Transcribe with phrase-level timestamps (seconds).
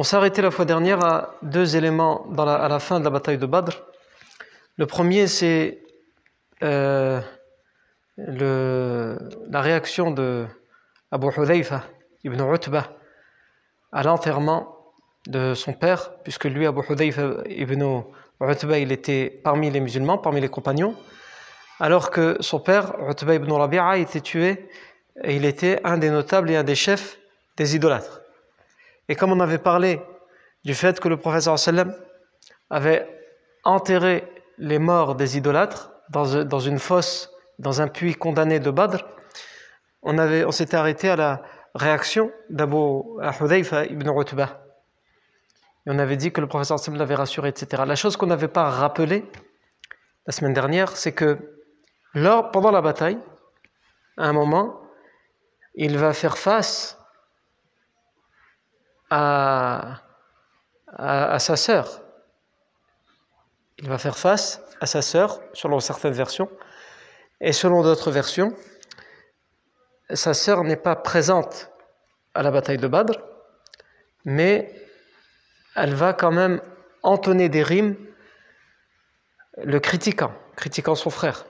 [0.00, 3.36] On s'est arrêté la fois dernière à deux éléments à la fin de la bataille
[3.36, 3.82] de Badr.
[4.78, 5.82] Le premier, c'est
[6.62, 7.20] euh,
[8.16, 10.46] la réaction de
[11.10, 11.84] Abu Hudayfa
[12.24, 12.88] ibn Utbah
[13.92, 14.74] à l'enterrement
[15.26, 18.02] de son père, puisque lui, Abu Hudayfa ibn
[18.40, 20.96] Utbah, il était parmi les musulmans, parmi les compagnons,
[21.78, 24.66] alors que son père, Utbah ibn Rabi'a, était tué
[25.22, 27.18] et il était un des notables et un des chefs
[27.58, 28.19] des idolâtres.
[29.10, 30.00] Et comme on avait parlé
[30.64, 31.92] du fait que le professeur sallam
[32.70, 33.08] avait
[33.64, 34.24] enterré
[34.56, 37.28] les morts des idolâtres dans, une fosse,
[37.58, 39.04] dans un puits condamné de Badr,
[40.02, 41.42] on, s'était arrêté à la
[41.74, 43.02] réaction d'Abu
[43.40, 44.62] Hudayfa ibn Utbah.
[45.86, 47.82] Et on avait dit que le professeur sallam l'avait rassuré, etc.
[47.84, 49.24] La chose qu'on n'avait pas rappelée
[50.28, 51.36] la semaine dernière, c'est que
[52.14, 53.18] pendant la bataille,
[54.16, 54.80] à un moment,
[55.74, 56.99] il va faire face
[59.10, 60.00] à,
[61.38, 62.02] sa sœur.
[63.78, 66.50] Il va faire face à sa sœur, selon certaines versions,
[67.40, 68.54] et selon d'autres versions,
[70.10, 71.70] sa sœur n'est pas présente
[72.34, 73.18] à la bataille de Badr,
[74.24, 74.74] mais
[75.74, 76.60] elle va quand même
[77.02, 77.96] entonner des rimes
[79.56, 81.46] le critiquant, critiquant son frère.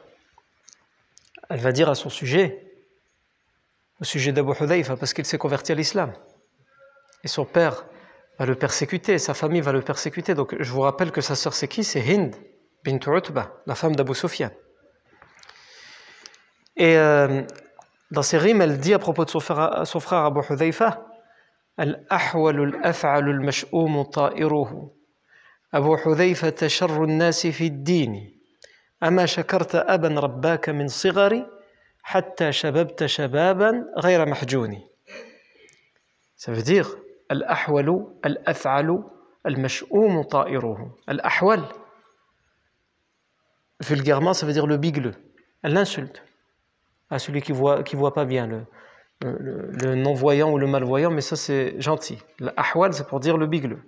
[1.48, 2.64] Elle va dire à son sujet,
[4.00, 6.12] au sujet d'Abu Hudayfa, parce qu'il s'est converti à l'islam.
[7.23, 7.85] Et son père
[8.39, 10.35] va le persécuter, sa famille va le persécuter.
[10.35, 12.35] Donc je vous rappelle que sa sœur c'est qui C'est Hind
[12.83, 14.51] bint Utba, la femme d'Abu Sufyan.
[16.77, 17.41] Et euh,
[18.11, 21.05] dans ses rimes, elle dit à propos de son frère, son frère Abu Hudayfa
[21.79, 24.91] الأحول الأفعل المشؤوم طائره
[25.73, 28.39] أبو حذيفة شر الناس في الدين
[29.03, 31.45] أما شكرت أبا رباك من صغري
[32.03, 34.81] حتى شببت شبابا غير محجون
[36.37, 36.87] Ça veut dire
[37.31, 39.03] الأحول الأفعل
[39.45, 41.63] المشؤوم طائره الأحول
[43.83, 45.13] vulgairement ça veut dire le bigleux
[45.63, 46.23] elle l'insulte
[47.09, 48.65] à celui qui voit qui voit pas bien le,
[49.21, 53.47] le, le non-voyant ou le malvoyant mais ça c'est gentil الأحول c'est pour dire le
[53.47, 53.81] bigleux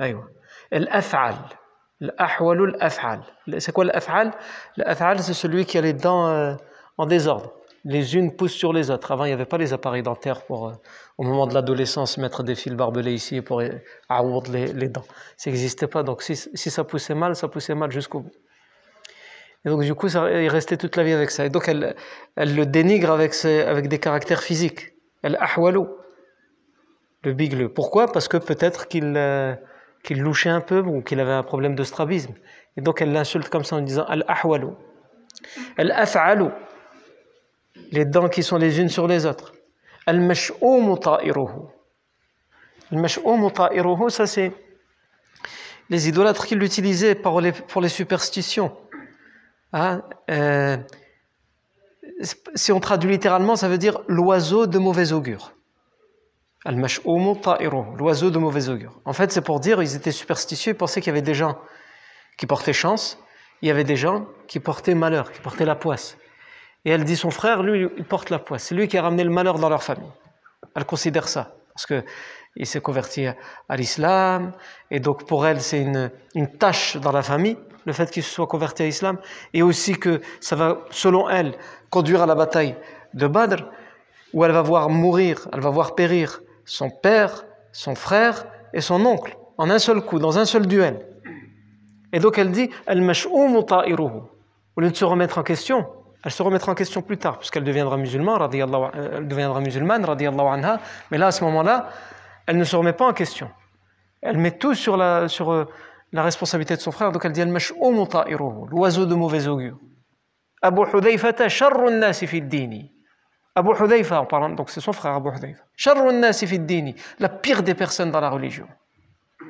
[0.00, 0.28] أيوة
[0.72, 1.34] الأفعل
[2.02, 3.22] الأحول الأفعل
[3.58, 4.32] c'est quoi l'af'al
[4.76, 6.54] l'af'al c'est celui qui a les dents euh,
[6.98, 7.52] en désordre
[7.85, 9.11] les unes poussent sur les autres.
[9.11, 10.73] Avant, il n'y avait pas les appareils dentaires pour, euh,
[11.17, 13.61] au moment de l'adolescence, mettre des fils barbelés ici pour
[14.09, 15.05] aourdre les, dents.
[15.37, 16.03] Ça n'existait pas.
[16.03, 18.31] Donc, si, ça poussait mal, ça poussait mal jusqu'au bout.
[19.65, 21.45] Et donc, du coup, il restait toute la vie avec ça.
[21.45, 21.95] Et donc, elle,
[22.37, 24.93] le dénigre avec, des caractères physiques.
[25.21, 25.89] Elle ahwalou,
[27.23, 27.69] le bigleux.
[27.69, 28.11] Pourquoi?
[28.11, 29.53] Parce que peut-être qu'il euh,
[30.03, 32.33] qu'il louchait un peu ou qu'il avait un problème de strabisme.
[32.77, 34.75] Et donc, elle l'insulte comme ça en disant al-ahwalou.
[35.77, 36.51] Al-af'alou
[37.91, 39.53] les dents qui sont les unes sur les autres.
[40.05, 40.99] Al-mash'oum
[43.51, 44.09] ta'iruhu.
[44.09, 44.51] ça c'est
[45.89, 48.75] les idolâtres qui l'utilisaient pour les, pour les superstitions.
[49.73, 50.77] Hein, euh,
[52.55, 55.53] si on traduit littéralement, ça veut dire l'oiseau de mauvais augure.
[56.65, 58.99] L'oiseau de mauvais augure.
[59.05, 61.57] En fait, c'est pour dire, ils étaient superstitieux, ils pensaient qu'il y avait des gens
[62.37, 63.17] qui portaient chance,
[63.61, 66.17] il y avait des gens qui portaient malheur, qui portaient la poisse.
[66.85, 68.63] Et elle dit son frère, lui, il porte la poisse.
[68.63, 70.09] C'est lui qui a ramené le malheur dans leur famille.
[70.75, 71.55] Elle considère ça.
[71.73, 74.51] Parce qu'il s'est converti à l'islam.
[74.91, 78.33] Et donc, pour elle, c'est une, une tâche dans la famille, le fait qu'il se
[78.33, 79.17] soit converti à l'islam.
[79.53, 81.55] Et aussi que ça va, selon elle,
[81.89, 82.75] conduire à la bataille
[83.13, 83.63] de Badr,
[84.33, 89.05] où elle va voir mourir, elle va voir périr son père, son frère et son
[89.05, 91.05] oncle, en un seul coup, dans un seul duel.
[92.13, 92.93] Et donc elle dit, Au
[94.81, 95.87] lieu de se remettre en question,
[96.23, 100.79] elle se remettra en question plus tard, puisqu'elle deviendra musulmane, euh, elle deviendra musulmane, anha,
[101.11, 101.89] mais là, à ce moment-là,
[102.45, 103.49] elle ne se remet pas en question.
[104.21, 105.65] Elle met tout sur la, sur, euh,
[106.11, 109.77] la responsabilité de son frère, donc elle dit, l'oiseau de mauvais augure.
[110.61, 112.91] Abu Hudayfata sharrun nasi dini.
[113.55, 115.63] Abu Hudayfa, en parlant, donc c'est son frère Abu Hudayfa.
[115.75, 118.67] Sharrun nasi dini, la pire des personnes dans la religion.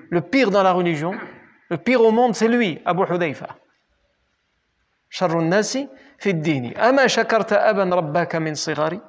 [0.09, 1.15] Le pire dans la religion,
[1.69, 3.57] le pire au monde, c'est lui, Abu Hudayfa.
[5.09, 5.89] Sharrun nasi
[6.27, 6.73] dini.
[6.75, 8.99] Ama shakarta aban rabbaka min sigari.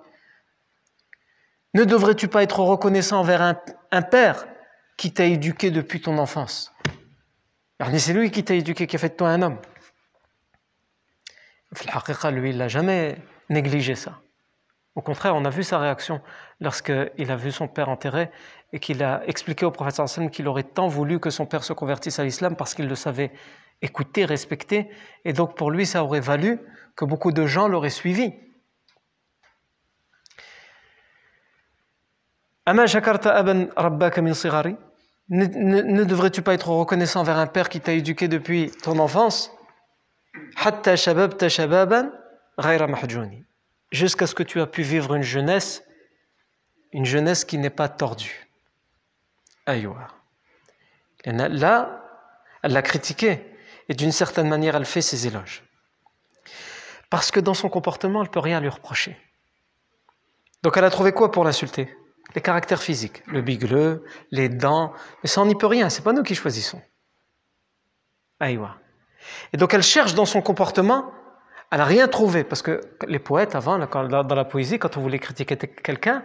[1.75, 3.57] Ne devrais-tu pas être reconnaissant envers un,
[3.93, 4.47] un père
[4.97, 6.73] qui t'a éduqué depuis ton enfance?
[7.97, 9.59] C'est lui qui t'a éduqué, qui a fait de toi un homme.
[12.33, 13.17] Lui, il n'a jamais
[13.49, 14.21] négligé ça.
[14.97, 16.21] Au contraire, on a vu sa réaction
[16.61, 18.31] lorsqu'il a vu son père enterré
[18.73, 21.73] et qu'il a expliqué au prophète sallam qu'il aurait tant voulu que son père se
[21.73, 23.31] convertisse à l'islam parce qu'il le savait
[23.83, 24.91] écouter, respecter.
[25.25, 26.61] Et donc pour lui, ça aurait valu
[26.97, 28.33] que beaucoup de gens l'auraient suivi.
[35.29, 39.53] Ne, devrais-tu pas être reconnaissant envers un père qui t'a éduqué depuis ton enfance?
[43.93, 45.85] Jusqu'à ce que tu aies pu vivre une jeunesse,
[46.93, 48.49] une jeunesse qui n'est pas tordue.
[49.67, 50.09] Aïwa.
[51.25, 52.03] Là,
[52.63, 53.45] elle l'a critiqué
[53.89, 55.65] et d'une certaine manière, elle fait ses éloges.
[57.11, 59.17] Parce que dans son comportement, elle ne peut rien lui reprocher.
[60.63, 61.95] Donc elle a trouvé quoi pour l'insulter?
[62.35, 64.93] Les caractères physiques, le bigleux, les dents,
[65.23, 66.81] mais ça, on n'y peut rien, c'est pas nous qui choisissons.
[68.39, 68.77] Aïwa.
[69.53, 71.13] Et donc elle cherche dans son comportement,
[71.73, 75.19] elle n'a rien trouvé, parce que les poètes avant, dans la poésie, quand on voulait
[75.19, 76.25] critiquer quelqu'un,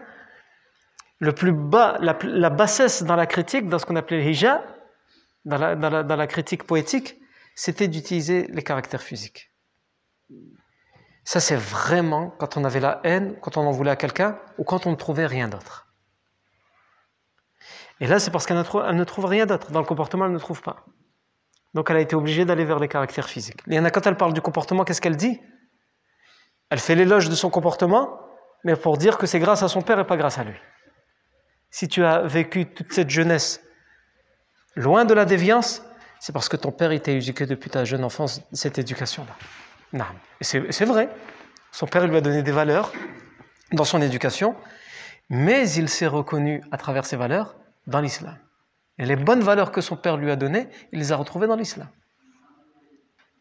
[1.20, 4.64] le plus bas, la, bassesse dans la critique, dans ce qu'on appelait le hija,
[5.46, 7.16] dans la, dans la critique poétique,
[7.56, 9.52] c'était d'utiliser les caractères physiques.
[11.26, 14.64] Ça, c'est vraiment quand on avait la haine, quand on en voulait à quelqu'un, ou
[14.64, 15.88] quand on ne trouvait rien d'autre.
[18.00, 19.72] Et là, c'est parce qu'elle ne trouve rien d'autre.
[19.72, 20.86] Dans le comportement, elle ne trouve pas.
[21.74, 23.62] Donc elle a été obligée d'aller vers les caractères physiques.
[23.68, 25.42] Et quand elle parle du comportement, qu'est-ce qu'elle dit?
[26.70, 28.20] Elle fait l'éloge de son comportement,
[28.64, 30.58] mais pour dire que c'est grâce à son père et pas grâce à lui.
[31.72, 33.62] Si tu as vécu toute cette jeunesse
[34.76, 35.82] loin de la déviance,
[36.20, 39.36] c'est parce que ton père était éduqué depuis ta jeune enfance, cette éducation-là.
[40.42, 41.10] C'est vrai.
[41.72, 42.92] Son père lui a donné des valeurs
[43.72, 44.56] dans son éducation,
[45.30, 47.56] mais il s'est reconnu à travers ces valeurs
[47.88, 48.38] dans l'islam.
[48.98, 51.56] Et les bonnes valeurs que son père lui a données, il les a retrouvées dans
[51.56, 51.88] l'islam.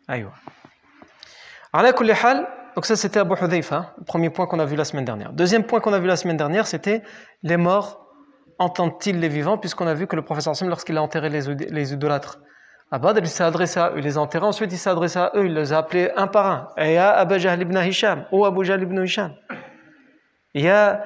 [0.09, 0.33] Aïwa.
[2.75, 5.33] Donc ça c'était Abu Hudayfa, le premier point qu'on a vu la semaine dernière.
[5.33, 7.03] Deuxième point qu'on a vu la semaine dernière, c'était
[7.43, 8.05] les morts
[8.59, 12.39] entendent-ils les vivants, puisqu'on a vu que le professeur Sim, lorsqu'il a enterré les, idolâtres
[12.95, 15.19] à Badr, il s'est adressé à eux, il les a enterrés, ensuite il s'est adressé
[15.19, 16.69] à eux, il les a appelés un par un.
[16.77, 19.33] Et il y a Abu Jahl ibn Hisham, ou Abu Jahl ibn Hisham.
[20.55, 21.03] Il y a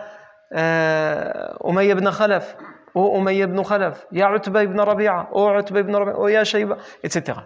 [0.54, 1.32] euh,
[1.64, 2.58] Umayy ibn Khalaf,
[2.94, 6.76] ô Umayy ibn Khalaf, Ya Utba ibn Rabi'a, ô Utba ibn Rabi'a, ô Ya Shayba,
[7.02, 7.38] etc.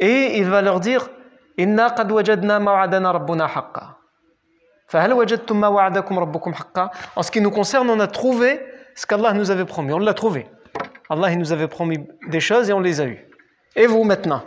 [0.00, 1.10] Et il va leur dire
[1.58, 3.92] Inna qad wajadna ma'adana rabbuna haqqa.
[4.94, 9.34] وجدتم ما وعدكم ربكم حقا En ce qui nous concerne, on a trouvé ce qu'Allah
[9.34, 9.92] nous avait promis.
[9.92, 10.46] On l'a trouvé.
[11.08, 11.98] Allah il nous avait promis
[12.28, 13.26] des choses et on les a eues.
[13.74, 14.44] Et vous maintenant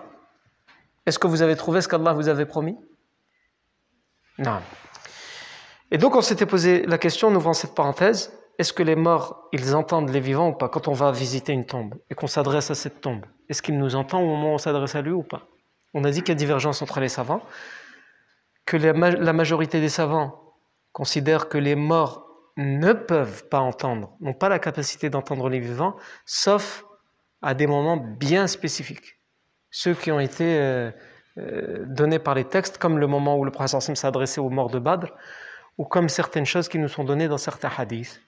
[1.05, 2.77] Est-ce que vous avez trouvé ce qu'Allah vous avait promis?
[4.37, 4.59] Non.
[5.91, 9.47] Et donc on s'était posé la question, en ouvrant cette parenthèse, est-ce que les morts,
[9.53, 12.69] ils entendent les vivants ou pas Quand on va visiter une tombe et qu'on s'adresse
[12.71, 15.23] à cette tombe, est-ce qu'il nous entend au moment où on s'adresse à lui ou
[15.23, 15.47] pas?
[15.93, 17.41] On a dit qu'il y a divergence entre les savants,
[18.65, 20.53] que la majorité des savants
[20.91, 22.28] considèrent que les morts
[22.59, 26.83] ne peuvent pas entendre, n'ont pas la capacité d'entendre les vivants, sauf
[27.41, 29.17] à des moments bien spécifiques.
[29.71, 30.91] Ceux qui ont été euh,
[31.37, 34.69] euh, donnés par les textes, comme le moment où le prophète s'est adressé aux morts
[34.69, 35.07] de Badr,
[35.77, 38.21] ou comme certaines choses qui nous sont données dans certains hadiths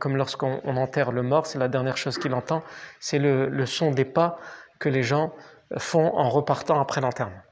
[0.00, 2.64] Comme lorsqu'on enterre le mort, c'est la dernière chose qu'il entend,
[2.98, 4.38] c'est le, le son des pas
[4.80, 5.32] que les gens
[5.78, 7.42] font en repartant après l'enterrement.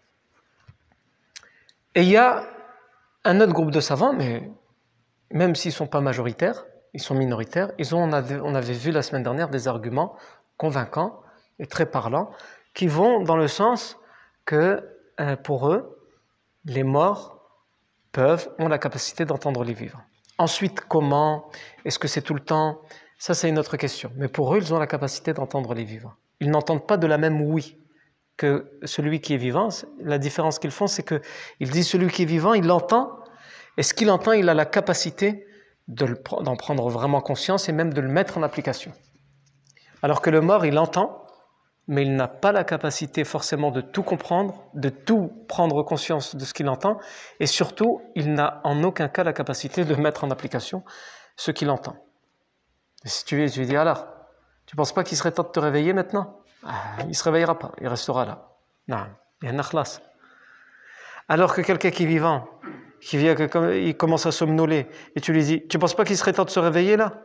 [1.95, 2.45] Et il y a
[3.25, 4.51] un autre groupe de savants, mais
[5.31, 9.03] même s'ils ne sont pas majoritaires, ils sont minoritaires, ils ont, on, avait, vu la
[9.03, 10.17] semaine dernière des arguments
[10.57, 11.21] convaincants
[11.59, 12.31] et très parlants
[12.75, 13.97] qui vont dans le sens
[14.45, 14.85] que
[15.21, 15.99] euh, pour eux,
[16.65, 17.41] les morts
[18.13, 20.03] peuvent, ont la capacité d'entendre les vivants.
[20.39, 21.51] Ensuite, comment?
[21.85, 22.81] Est-ce que c'est tout le temps?
[23.19, 24.11] Ça, c'est une autre question.
[24.17, 26.15] Mais pour eux, ils ont la capacité d'entendre les vivants.
[26.41, 27.77] Ils n'entendent pas de la même oui
[28.37, 29.69] que celui qui est vivant.
[29.99, 33.20] La différence qu'ils font, c'est qu'ils disent celui qui est vivant, il l'entend,
[33.81, 35.47] et ce qu'il entend, il a la capacité
[35.89, 38.93] d'en prendre vraiment conscience et même de le mettre en application?
[40.03, 41.25] Alors que le mort, il entend,
[41.89, 46.45] mais il n'a pas la capacité forcément de tout comprendre, de tout prendre conscience de
[46.45, 46.99] ce qu'il entend,
[47.39, 50.85] et surtout, il n'a en aucun cas la capacité de mettre en application
[51.37, 51.97] ce qu'il entend.
[53.07, 54.09] si tu, lui dis alors,
[54.67, 56.43] tu ne penses pas qu'il serait temps de te réveiller maintenant?
[56.67, 58.51] Ah, Il ne se réveillera pas, il restera là.
[58.89, 59.07] Non,
[59.41, 59.85] il y a
[61.31, 62.47] Alors que quelqu'un qui est vivant,
[63.13, 66.45] il commence à somnoler, et tu lui dis, tu ne penses pas qu'il serait temps
[66.45, 67.23] de se réveiller là?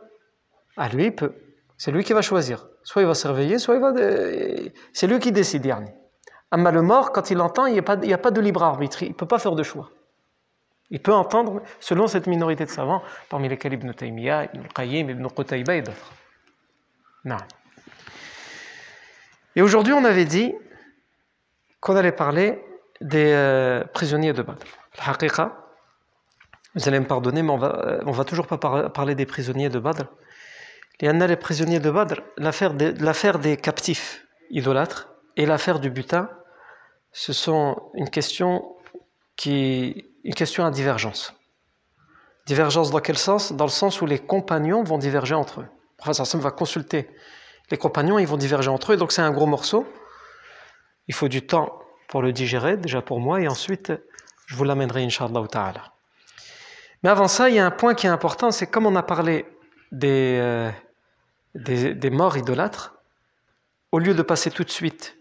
[0.76, 1.32] Ah, lui, il peut.
[1.78, 2.66] C'est lui qui va choisir.
[2.82, 3.92] Soit il va se réveiller, soit il va.
[4.92, 5.92] C'est lui qui décide, dernier.
[6.56, 9.02] Mais le mort, quand il entend, il n'y a, pas de libre arbitre.
[9.02, 9.90] Il ne peut pas faire de choix.
[10.90, 15.26] Il peut entendre selon cette minorité de savants, parmi lesquels Ibn Taymiyyah, Ibn Qayyim, Ibn
[15.28, 16.12] Qutayba et d'autres.
[17.24, 17.38] Non.
[19.56, 20.54] Et aujourd'hui, on avait dit
[21.80, 22.62] qu'on allait parler
[23.00, 24.64] des euh, prisonniers de Badr.
[26.76, 28.58] Vous allez me pardonner, mais on va, euh, on va toujours pas
[28.90, 30.04] parler des prisonniers de Badr.
[31.00, 35.90] Il y en a les prisonniers de Badr, l'affaire des, captifs idolâtres et l'affaire du
[35.90, 36.30] butin,
[37.12, 38.76] ce sont une question,
[39.36, 41.34] qui, une question à divergence.
[42.46, 43.52] Divergence dans quel sens?
[43.52, 45.66] Dans le sens où les compagnons vont diverger entre eux.
[45.66, 47.08] Le professeur va consulter
[47.70, 49.86] les compagnons, ils vont diverger entre eux, donc c'est un gros morceau.
[51.08, 53.92] Il faut du temps pour le digérer, déjà pour moi, et ensuite
[54.46, 55.95] je vous l'amènerai, Inch'Allah ta'ala.
[57.06, 59.02] Mais avant ça, il y a un point qui est important, c'est comme on a
[59.04, 59.46] parlé
[59.92, 60.72] des, euh,
[61.54, 62.96] des, morts idolâtres,
[63.92, 65.16] au lieu de passer tout de suite,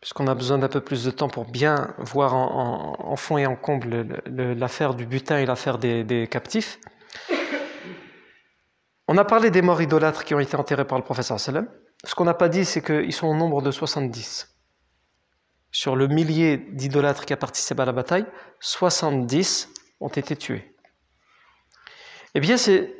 [0.00, 3.56] puisqu'on a besoin d'un peu plus de temps pour bien voir en, fond et en
[3.56, 6.78] comble l'affaire du butin et l'affaire des, captifs,
[9.08, 11.66] on a parlé des morts idolâtres qui ont été enterrés par le professeur sallam.
[12.04, 14.56] Ce qu'on n'a pas dit, c'est qu'ils sont au nombre de 70.
[15.72, 18.26] Sur le millier d'idolâtres qui a participé à la bataille,
[18.60, 20.76] 70 ont été tués.
[22.34, 22.94] Eh bien, c'est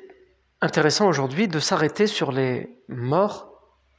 [0.60, 3.50] intéressant aujourd'hui de s'arrêter sur les morts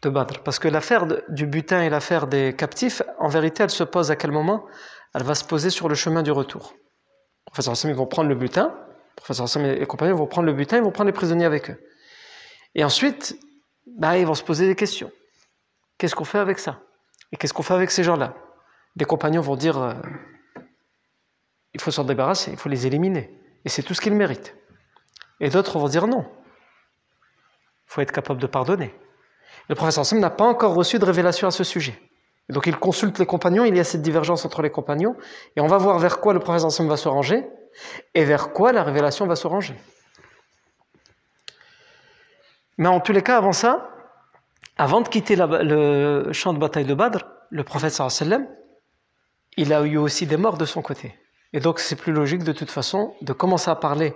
[0.02, 0.40] de Badr.
[0.44, 4.16] Parce que l'affaire du butin et l'affaire des captifs, en vérité, elle se pose à
[4.16, 4.66] quel moment?
[5.14, 6.74] Elle va se poser sur le chemin du retour.
[6.74, 8.74] Le professeur Hassan, ils vont prendre le butin.
[8.76, 11.70] Le professeur Hassan et compagnons vont prendre le butin, ils vont prendre les prisonniers avec
[11.70, 11.80] eux.
[12.76, 13.38] Et ensuite,
[13.86, 15.12] bah, ils vont se poser des questions.
[15.98, 16.80] Qu'est-ce qu'on fait avec ça?
[17.32, 18.34] Et qu'est-ce qu'on fait avec ces gens-là?
[18.96, 19.94] Des compagnons vont dire euh,
[21.74, 23.38] il faut s'en débarrasser, il faut les éliminer.
[23.64, 24.56] Et c'est tout ce qu'ils méritent.
[25.42, 28.96] Et d'autres vont dire non, il faut être capable de pardonner.
[29.68, 32.00] Le professeur Sam n'a pas encore reçu de révélation à ce sujet.
[32.50, 35.16] donc il consulte les compagnons, il y a cette divergence entre les compagnons,
[35.56, 37.46] et on va voir vers quoi le professeur Sam va se ranger,
[38.14, 39.76] et vers quoi la révélation va se ranger.
[42.78, 43.90] Mais en tous les cas, avant ça,
[44.78, 47.20] avant de quitter le champ de bataille de Badr,
[47.50, 48.48] le prophète sallam,
[49.58, 51.16] il a eu aussi des morts de son côté.
[51.54, 54.16] Et donc c'est plus logique de toute façon de commencer à parler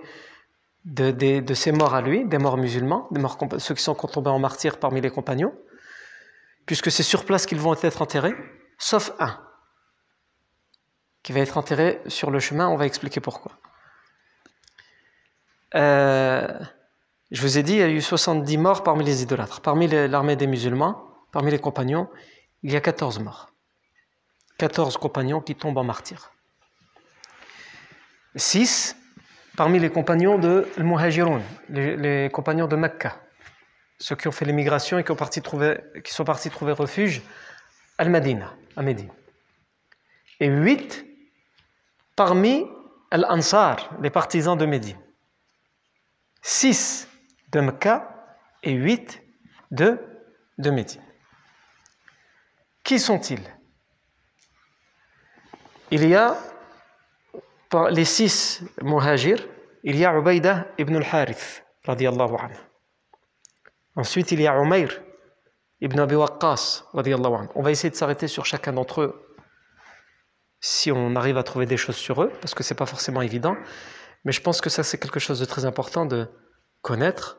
[0.85, 4.39] de, ces morts à lui, des morts musulmans, des morts, ceux qui sont tombés en
[4.39, 5.53] martyrs parmi les compagnons,
[6.65, 8.35] puisque c'est sur place qu'ils vont être enterrés,
[8.77, 9.39] sauf un,
[11.23, 13.53] qui va être enterré sur le chemin, on va expliquer pourquoi.
[15.73, 16.47] Euh,
[17.31, 19.61] je vous ai dit, il y a eu 70 morts parmi les idolâtres.
[19.61, 22.09] Parmi l'armée des musulmans, parmi les compagnons,
[22.61, 23.49] il y a 14 morts.
[24.59, 26.31] 14 compagnons qui tombent en martyrs.
[28.35, 28.95] 6
[29.55, 33.21] parmi les compagnons de Muhajirun, les, compagnons de Mecca,
[33.99, 35.07] ceux qui ont fait l'émigration et qui,
[36.13, 37.21] sont partis trouver refuge
[37.97, 39.11] à Medina, à Médine.
[40.39, 41.05] Et huit
[42.15, 42.65] parmi
[43.11, 44.99] Al-Ansar, les partisans de Médine.
[46.41, 47.07] Six
[47.51, 49.21] de Mecca et huit
[49.71, 49.99] de,
[50.57, 51.01] de Médine.
[52.83, 53.41] Qui sont-ils?
[55.91, 56.37] Il y a
[57.89, 59.47] les six muhajirs,
[59.83, 62.57] il y a Ubaïda ibn al-Harith, radiallahu anhu.
[63.95, 64.89] Ensuite, il y a Umayr
[65.81, 67.49] ibn Abi Waqqas, radiallahu anhu.
[67.55, 69.21] On va essayer de s'arrêter sur chacun d'entre eux
[70.59, 73.55] si on arrive à trouver des choses sur eux, parce que c'est pas forcément évident.
[74.23, 76.27] Mais je pense que ça, c'est quelque chose de très important de
[76.81, 77.37] connaître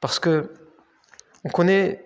[0.00, 0.54] Parce que
[1.44, 2.02] on connaît,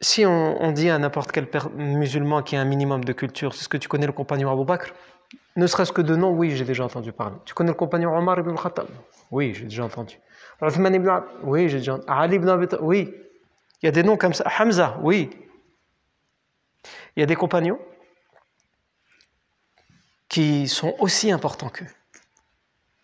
[0.00, 3.76] si on, dit à n'importe quel musulman qui a un minimum de culture, est-ce que
[3.76, 4.92] tu connais le compagnon Abu Bakr
[5.56, 7.36] Ne serait-ce que de nom, oui, j'ai déjà entendu parler.
[7.44, 8.88] Tu connais le compagnon Omar ibn al-Khattab
[9.30, 10.18] Oui, j'ai déjà entendu.
[10.62, 11.10] Uthman ibn
[11.42, 12.10] Oui, j'ai déjà entendu.
[12.10, 13.14] Ali ibn Abi Oui.
[13.82, 14.44] Il y a des noms comme ça.
[14.58, 15.30] Hamza, oui.
[17.16, 17.78] Il y a des compagnons
[20.28, 21.86] qui sont aussi importants qu'eux,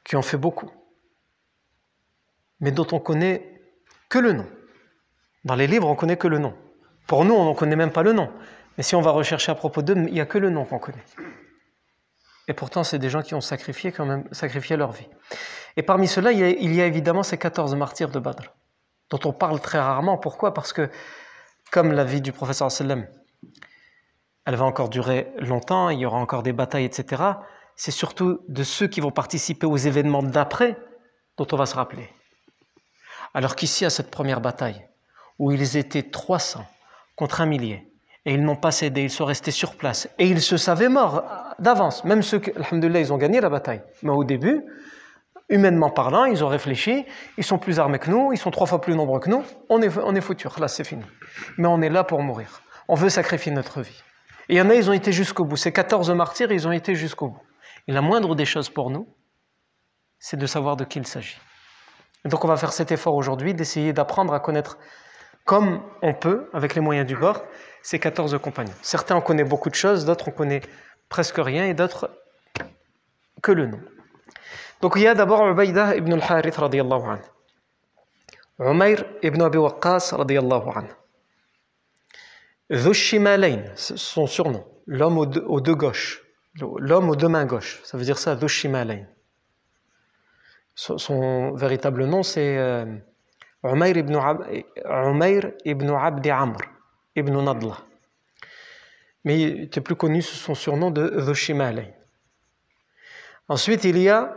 [0.04, 0.70] qui ont fait beaucoup,
[2.58, 3.60] mais dont on connaît
[4.08, 4.46] que le nom.
[5.44, 6.54] Dans les livres, on connaît que le nom.
[7.06, 8.30] Pour nous, on n'en connaît même pas le nom.
[8.76, 10.78] Mais si on va rechercher à propos d'eux, il n'y a que le nom qu'on
[10.78, 11.04] connaît.
[12.50, 15.06] Et pourtant, c'est des gens qui ont sacrifié quand même, sacrifié leur vie.
[15.76, 18.42] Et parmi ceux-là, il, y a évidemment ces 14 martyrs de Badr,
[19.08, 20.18] dont on parle très rarement.
[20.18, 20.52] Pourquoi?
[20.52, 20.90] Parce que,
[21.70, 23.06] comme la vie du professeur sallam,
[24.46, 27.22] elle va encore durer longtemps, il y aura encore des batailles, etc.
[27.76, 30.76] C'est surtout de ceux qui vont participer aux événements d'après
[31.36, 32.10] dont on va se rappeler.
[33.32, 34.88] Alors qu'ici, à cette première bataille,
[35.38, 36.66] où ils étaient 300
[37.14, 37.89] contre un millier,
[38.26, 41.24] et ils n'ont pas cédé, ils sont restés sur place, et ils se savaient morts
[41.58, 43.82] d'avance, même ceux qui, alhamdoulilah, ils ont gagné la bataille.
[44.02, 44.62] Mais au début,
[45.48, 47.06] humainement parlant, ils ont réfléchi,
[47.38, 49.80] ils sont plus armés que nous, ils sont trois fois plus nombreux que nous, on
[49.82, 51.04] est, on foutus, là c'est fini.
[51.58, 52.62] Mais on est là pour mourir.
[52.88, 54.02] On veut sacrifier notre vie.
[54.48, 55.56] Et il y en a, ils ont été jusqu'au bout.
[55.56, 57.42] Ces 14 martyrs, ils ont été jusqu'au bout.
[57.88, 59.08] Et la moindre des choses pour nous,
[60.18, 61.38] c'est de savoir de qui il s'agit.
[62.24, 64.78] donc on va faire cet effort aujourd'hui d'essayer d'apprendre à connaître
[65.44, 67.42] comme on peut, avec les moyens du bord,
[67.82, 68.72] ces 14 compagnons.
[68.82, 70.62] Certains on connaît beaucoup de choses, d'autres on connaît
[71.08, 72.10] presque rien et d'autres
[73.42, 73.80] que le nom.
[74.80, 77.22] Donc il y a d'abord Ubaïda ibn al-Harith radiyallahu anhu.
[78.58, 80.90] Umayr ibn Abi Waqqas radiyallahu anhu.
[82.70, 86.22] Dhushimalain, son surnom, l'homme aux deux, gauches,
[86.60, 89.06] l'homme aux deux mains gauches, ça veut dire ça, Dhushimalain.
[90.76, 92.86] Son, véritable nom c'est euh,
[93.64, 94.18] ibn,
[95.64, 96.58] ibn Abdi Amr
[97.16, 97.78] ibn Nadla.
[99.24, 101.90] Mais il était plus connu sous son surnom de Dhushimalain.
[103.48, 104.36] Ensuite, il y a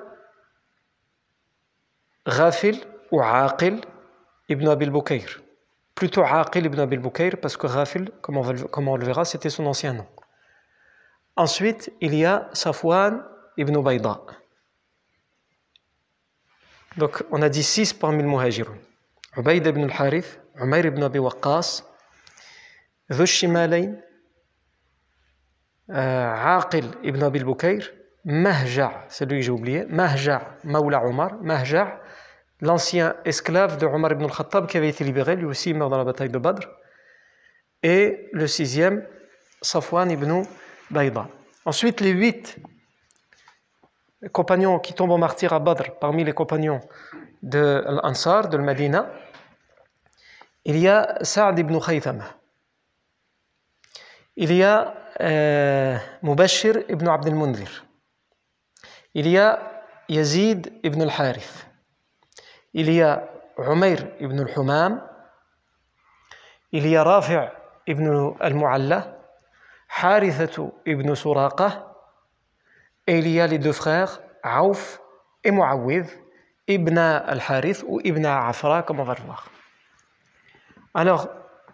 [2.26, 2.80] Ghafil
[3.12, 3.82] ou Aqil
[4.50, 5.44] ibn Abil Bukayr
[5.96, 9.94] plutôt Aqil ibn Abil Bukayr, parce que Ghafil, comme on, le verra, c'était son ancien
[9.94, 10.08] nom.
[11.36, 13.24] Ensuite, il y a Safwan
[13.58, 14.22] ibn Bayda.
[16.98, 18.78] Donc, on a dit six parmi le muhajirun.
[19.38, 21.84] Ubayd ibn al-Harith, ibn Abi Waqqas,
[23.26, 23.96] Shimalayn,
[25.90, 27.82] euh, Aqil ibn Abil Bukayr,
[28.26, 32.00] Mahja, c'est lui que j'ai oublié, Mahja, Mawla Omar, Mahja,
[32.62, 36.06] l'ancien esclave de Omar ibn al-Khattab qui avait été libéré, lui aussi mort dans la
[36.06, 36.68] bataille de Badr.
[37.84, 39.06] Et le sixième,
[39.62, 40.44] Safwan ibn
[40.90, 41.28] Bayda.
[41.66, 42.58] Ensuite, les huit
[44.32, 46.80] compagnons qui tombent en martyr à Badr, parmi les compagnons
[47.42, 49.12] de l'Ansar, de Medina,
[50.64, 52.24] il y a Sa'd ibn Khaythama.
[54.36, 57.86] Il y a euh, Mubashir ibn Abd al-Mundhir.
[59.14, 59.60] Il y a
[60.10, 61.68] Yazid ibn al-Harith
[62.74, 65.02] il y a Umayr ibn al-Humam,
[66.72, 67.50] il y a Rafi'
[67.86, 69.16] ibn al-Mu'alla,
[70.02, 71.94] Harithatu ibn Suraqa,
[73.06, 75.00] et il y a les deux frères, Aouf
[75.44, 76.06] et Muawwid,
[76.68, 79.50] Ibn al-Harith ou Ibn Afra, comme on va le voir.
[80.94, 81.30] Alors,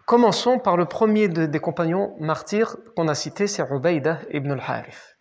[0.10, 5.20] commençons par le premier des compagnons martyrs qu'on a cité, c'est Ubaydah ibn al-Harith.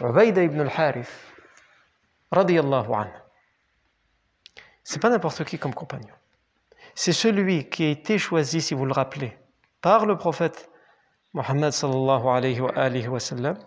[0.00, 1.12] Ubaydah ibn al-Harith,
[2.30, 3.12] radiyallahu anhu.
[4.82, 6.14] C'est pas n'importe qui comme compagnon.
[6.94, 9.36] C'est celui qui a été choisi, si vous le rappelez,
[9.82, 10.70] par le prophète
[11.34, 13.58] Mohammed sallallahu alayhi wa, sallam,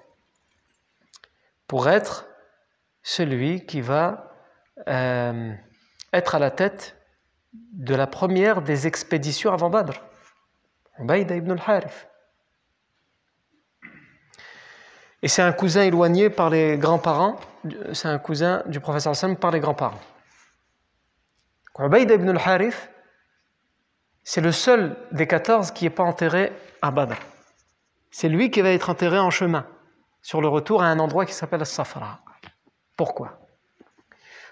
[1.68, 2.26] pour être
[3.04, 4.34] celui qui va
[4.88, 5.54] euh,
[6.12, 6.98] être à la tête
[7.74, 9.94] de la première des expéditions avant Badr.
[11.00, 12.08] Ubayda ibn al-Harith.
[15.22, 17.38] Et c'est un cousin éloigné par les grands-parents,
[17.94, 20.00] c'est un cousin du professeur Sam par les grands-parents.
[21.80, 22.90] Ubayd ibn al-Harith,
[24.24, 27.18] c'est le seul des 14 qui n'est pas enterré à Badr.
[28.12, 29.66] C'est lui qui va être enterré en chemin,
[30.22, 32.20] sur le retour à un endroit qui s'appelle Safra.
[32.96, 33.40] Pourquoi?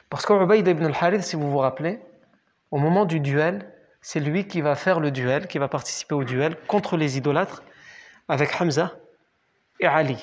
[0.09, 2.01] Parce qu'Ubayd ibn al-Harith, si vous vous rappelez,
[2.73, 6.23] au moment du duel, c'est lui qui va faire le duel, qui va participer au
[6.23, 7.61] duel contre les idolâtres
[8.27, 8.93] avec Hamza
[9.79, 10.17] et Ali.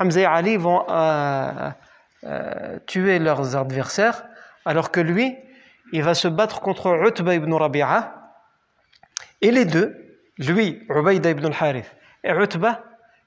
[0.00, 1.70] Hamza et Ali vont euh,
[2.24, 4.24] euh, tuer leurs adversaires,
[4.64, 5.36] alors que lui,
[5.92, 8.32] il va se battre contre Utba ibn Rabi'a.
[9.42, 12.84] Et les deux, lui, Ubayda ibn al-Harith, et Utba,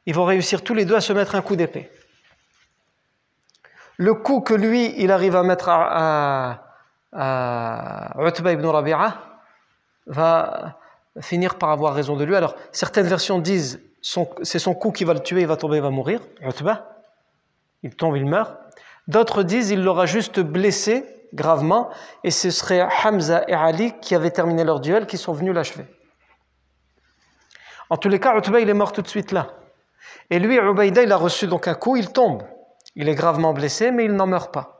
[0.08, 1.88] ils vont réussir tous les deux à se mettre un coup d'épée.
[3.98, 6.69] Le coup que lui, il arrive à mettre à, à
[7.14, 9.18] Utba ibn Rabi'a
[10.06, 10.78] va
[11.22, 12.36] finir par avoir raison de lui.
[12.36, 15.84] Alors, certaines versions disent c'est son coup qui va le tuer, il va tomber, il
[15.84, 16.22] va mourir.
[16.42, 17.02] Utba,
[17.84, 18.56] il tombe, il meurt.
[19.08, 21.90] D'autres disent il l'aura juste blessé gravement
[22.24, 25.86] et ce serait Hamza et Ali qui avaient terminé leur duel qui sont venus l'achever.
[27.90, 29.48] En tous les cas, Utba, il est mort tout de suite là.
[30.30, 32.44] Et lui, Ubaïda, il a reçu donc un coup, il tombe.
[32.96, 34.79] Il est gravement blessé, mais il n'en meurt pas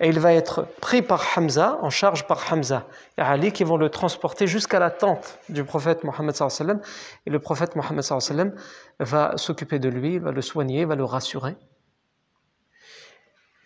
[0.00, 3.76] et il va être pris par Hamza, en charge par Hamza et Ali qui vont
[3.76, 6.80] le transporter jusqu'à la tente du prophète Mohammed sallam
[7.26, 8.54] et le prophète Mohammed sallam
[8.98, 11.56] va s'occuper de lui, va le soigner, va le rassurer.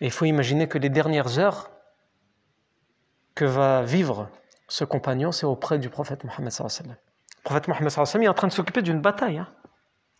[0.01, 1.71] Et il faut imaginer que les dernières heures
[3.33, 4.29] que va vivre
[4.67, 6.95] ce compagnon, c'est auprès du prophète Mohammed sallam.
[7.37, 9.39] Le prophète Mohammed sallam est en train de s'occuper d'une bataille.
[9.39, 9.47] Hein.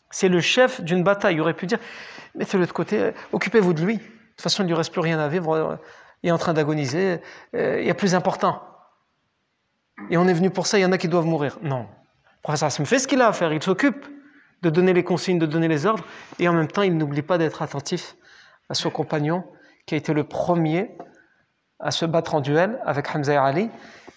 [0.10, 1.36] C'est le chef d'une bataille.
[1.36, 1.78] Il aurait pu dire,
[2.34, 4.02] mettez-le de côté, occupez-vous de lui.
[4.40, 5.78] De toute façon, il ne lui reste plus rien à vivre,
[6.24, 7.20] il est en train d'agoniser,
[7.58, 8.64] euh, il y a plus important.
[10.10, 11.58] Et on est venu pour ça, il y en a qui doivent mourir.
[11.62, 11.82] Non.
[11.82, 14.06] Le professeur me fait ce qu'il a à faire, il s'occupe
[14.62, 16.06] de donner les consignes, de donner les ordres,
[16.40, 18.16] et en même temps, il n'oublie pas d'être attentif
[18.70, 19.44] à son compagnon,
[19.86, 20.96] qui a été le premier
[21.82, 23.70] à se battre en duel avec Hamza Ali,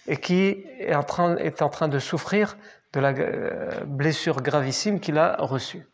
[0.07, 2.55] et qui est en train, est en train de souffrir
[2.93, 5.85] de la euh, blessure gravissime qu'il a reçue.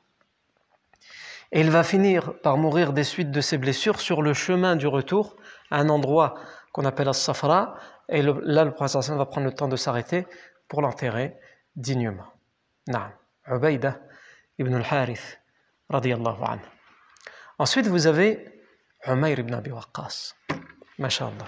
[1.52, 4.88] Et il va finir par mourir des suites de ses blessures sur le chemin du
[4.88, 5.36] retour
[5.72, 6.36] à un endroit
[6.74, 7.76] qu'on appelle As-Safra.
[8.08, 10.28] Et là, le prophète va prendre le temps de s'arrêter
[10.68, 11.36] pour l'enterrer
[11.76, 12.28] dignement.
[12.88, 13.12] Naam.
[13.48, 14.00] Ubaïda
[14.60, 15.40] ibn al-Harith,
[15.90, 16.60] anhu.
[17.58, 18.62] Ensuite, vous avez
[19.08, 20.36] Umayr ibn Abi Waqqas.
[21.00, 21.48] Masha'Allah.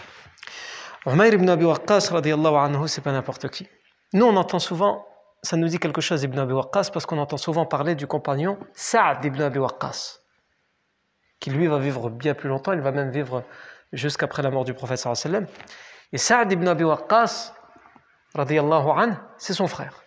[1.05, 3.67] Umayr ibn Abi Waqqas, radiyallahu anhu, c'est pas n'importe qui.
[4.13, 5.05] Nous, on entend souvent
[5.43, 8.59] ça nous dit quelque chose Ibn Abi Waqqas parce qu'on entend souvent parler du compagnon
[8.73, 10.19] Saad ibn Abi Waqqas,
[11.39, 13.43] qui lui va vivre bien plus longtemps, il va même vivre
[13.91, 15.47] jusqu'après la mort du prophète sallam.
[16.13, 17.53] Et Saad ibn Abi Waqqas,
[18.35, 20.03] radiyallahu c'est son frère.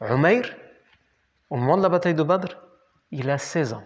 [0.00, 0.54] Umayr,
[1.50, 2.56] au moment de la bataille de Badr,
[3.10, 3.84] il a 16 ans.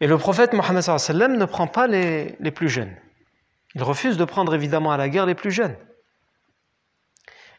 [0.00, 2.96] Et le prophète Mohammed ne prend pas les, les plus jeunes.
[3.74, 5.76] Il refuse de prendre évidemment à la guerre les plus jeunes.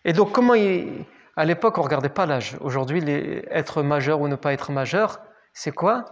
[0.06, 1.06] Et donc, comment il...
[1.36, 2.58] à l'époque, on ne regardait pas l'âge.
[2.62, 3.04] Aujourd'hui,
[3.50, 5.22] être majeur ou ne pas être majeur,
[5.54, 6.06] c'est quoi?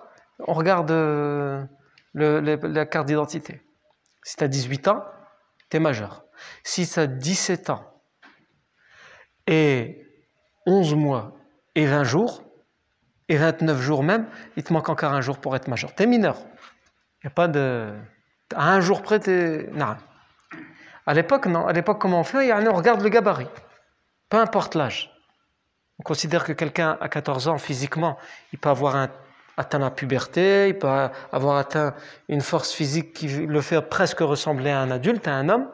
[0.47, 1.65] On regarde euh,
[2.13, 3.61] la carte d'identité.
[4.23, 5.03] Si tu as 18 ans,
[5.69, 6.25] tu es majeur.
[6.63, 7.83] Si tu as 17 ans
[9.47, 10.05] et
[10.65, 11.33] 11 mois
[11.75, 12.43] et 20 jours,
[13.29, 15.93] et 29 jours même, il te manque encore un jour pour être majeur.
[15.95, 16.37] Tu es mineur.
[17.23, 17.93] Il a pas de.
[18.55, 19.69] À un jour près, tu es.
[19.71, 19.95] Non.
[21.05, 21.67] À l'époque, non.
[21.67, 22.51] À l'époque, comment on fait?
[22.51, 23.47] On regarde le gabarit
[24.29, 25.11] peu importe l'âge.
[25.99, 28.17] On considère que quelqu'un à 14 ans, physiquement,
[28.53, 29.09] il peut avoir
[29.57, 31.93] atteint la puberté, il peut avoir atteint
[32.29, 35.69] une force physique qui le fait presque ressembler à un adulte, à un homme.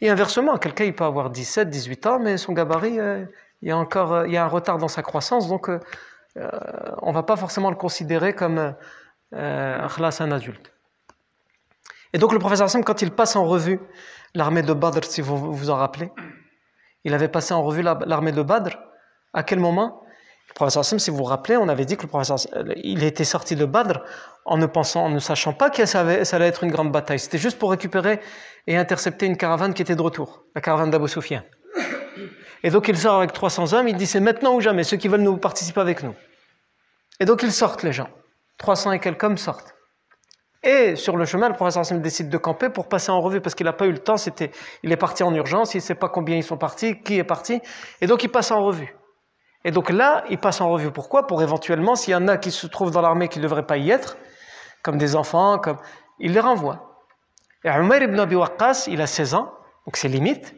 [0.00, 3.24] Et inversement, quelqu'un il peut avoir 17, 18 ans, mais son gabarit, euh,
[3.62, 5.80] il y a encore euh, il y a un retard dans sa croissance, donc euh,
[6.36, 8.74] on ne va pas forcément le considérer comme
[9.32, 10.72] un adulte.
[12.12, 13.80] Et donc le professeur Hassan, quand il passe en revue
[14.34, 16.12] l'armée de Badr, si vous vous en rappelez,
[17.04, 18.78] il avait passé en revue l'armée de Badr.
[19.32, 20.02] À quel moment?
[20.48, 22.38] Le professeur si vous vous rappelez, on avait dit que le professeur
[22.76, 24.00] il était sorti de Badr
[24.46, 27.18] en ne pensant, en ne sachant pas que ça, allait être une grande bataille.
[27.18, 28.20] C'était juste pour récupérer
[28.66, 31.42] et intercepter une caravane qui était de retour, la caravane d'Abu Sufyan.
[32.62, 35.08] Et donc il sort avec 300 hommes, il dit c'est maintenant ou jamais, ceux qui
[35.08, 36.14] veulent nous participer avec nous.
[37.20, 38.08] Et donc ils sortent les gens.
[38.58, 39.74] 300 et quelques hommes sortent.
[40.62, 43.66] Et sur le chemin, le professeur décide de camper pour passer en revue parce qu'il
[43.66, 44.16] n'a pas eu le temps.
[44.16, 44.50] C'était,
[44.82, 47.24] il est parti en urgence, il ne sait pas combien ils sont partis, qui est
[47.24, 47.60] parti.
[48.00, 48.96] Et donc il passe en revue.
[49.64, 50.90] Et donc là, il passe en revue.
[50.90, 51.26] Pourquoi?
[51.26, 53.76] Pour éventuellement, s'il y en a qui se trouvent dans l'armée qui ne devraient pas
[53.76, 54.16] y être,
[54.82, 55.78] comme des enfants, comme...
[56.18, 57.04] il les renvoie.
[57.64, 59.52] Et Umar ibn Abi Waqqas, il a 16 ans,
[59.86, 60.54] donc c'est limite.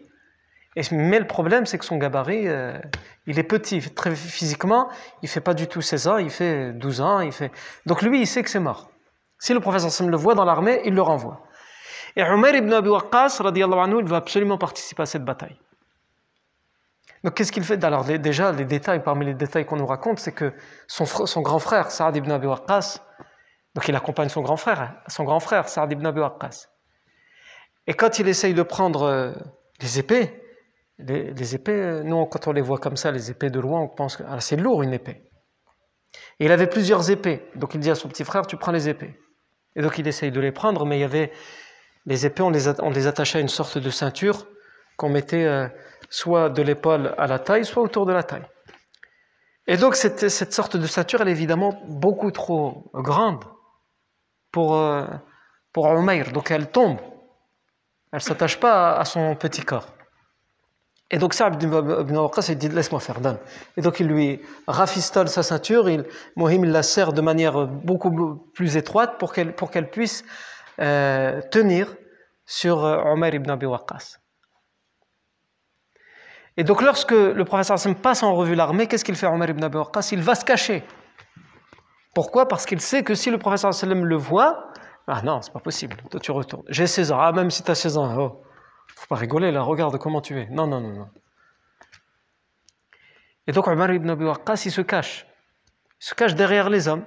[0.93, 2.79] Mais le problème, c'est que son gabarit, euh,
[3.27, 3.81] il est petit.
[3.95, 4.89] Très physiquement,
[5.23, 7.21] il fait pas du tout 16 ans, il fait 12 ans.
[7.21, 7.51] Il fait...
[7.87, 8.91] Donc lui, il sait que c'est mort.
[9.41, 11.41] Si le prophète le voit dans l'armée, il le renvoie.
[12.15, 15.59] Et Umar ibn Abi Waqqas, anhu, il va absolument participer à cette bataille.
[17.25, 17.83] Donc qu'est-ce qu'il fait?
[17.83, 20.53] Alors déjà, les détails, parmi les détails qu'on nous raconte, c'est que
[20.87, 23.01] son, grand frère, Saad ibn Abi Waqqas,
[23.75, 26.69] donc il accompagne son grand frère, son grand frère, Saad ibn Abi Waqqas.
[27.87, 29.33] Et quand il essaye de prendre euh,
[29.81, 30.43] les épées,
[30.99, 33.89] les, épées, euh, nous quand on les voit comme ça, les épées de loin, on
[33.89, 35.31] pense que ah, c'est lourd une épée.
[36.39, 38.89] Et il avait plusieurs épées, donc il dit à son petit frère, tu prends les
[38.89, 39.19] épées.
[39.77, 41.33] Et donc il essaye de les prendre, mais il y avait
[42.07, 44.47] les épées, on les, attachait à une sorte de ceinture
[44.97, 45.69] qu'on mettait euh,
[46.09, 48.47] soit de l'épaule à la taille, soit autour de la taille.
[49.67, 53.45] Et donc cette, cette, sorte de ceinture, elle est évidemment beaucoup trop grande
[54.51, 55.07] pour, euh,
[55.73, 55.87] pour
[56.33, 56.99] donc elle tombe.
[58.13, 59.87] Elle ne s'attache pas à son petit corps.
[61.11, 63.39] Et donc Saab ibn Waqqas, il dit laisse-moi faire, donne.
[63.77, 66.05] Et donc il lui rafistole sa ceinture, il,
[66.37, 70.25] Mohim il la serre de manière beaucoup plus étroite pour qu'elle, pour qu'elle puisse
[70.81, 71.97] euh, tenir
[72.47, 74.19] sur euh, Omar ibn Abi Waqqas.
[76.57, 79.65] Et donc lorsque le professeur Hassan passe en revue l'armée, qu'est-ce qu'il fait Omar ibn
[79.65, 80.11] Abi Waqqas?
[80.13, 80.85] Il va se cacher.
[82.15, 82.47] Pourquoi?
[82.47, 84.71] Parce qu'il sait que si le professeur sallam le voit,
[85.09, 86.65] ah non, c'est pas possible, toi tu retournes.
[86.69, 88.43] J'ai 16 ans, ah même si tu as 16 ans, oh.
[88.97, 90.47] Faut pas rigoler là, regarde comment tu es.
[90.51, 91.11] Non, non, non, non.
[93.47, 95.27] Et donc Omar ibn Abi Waqqas, il se cache.
[96.01, 97.05] Il se cache derrière les hommes.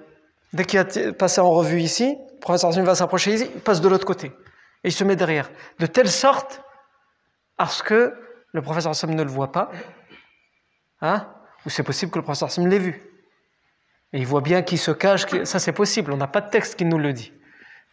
[0.52, 3.88] Dès qu'il a passé en revue ici, le professeur va s'approcher ici, il passe de
[3.88, 4.28] l'autre côté.
[4.84, 5.50] Et il se met derrière.
[5.80, 6.62] De telle sorte
[7.58, 8.14] à ce que
[8.52, 9.72] le professeur Sam ne le voit pas.
[11.02, 11.28] Hein
[11.66, 13.02] Ou c'est possible que le professeur Sam l'ait vu.
[14.12, 15.26] Et il voit bien qu'il se cache.
[15.44, 16.12] Ça, c'est possible.
[16.12, 17.34] On n'a pas de texte qui nous le dit.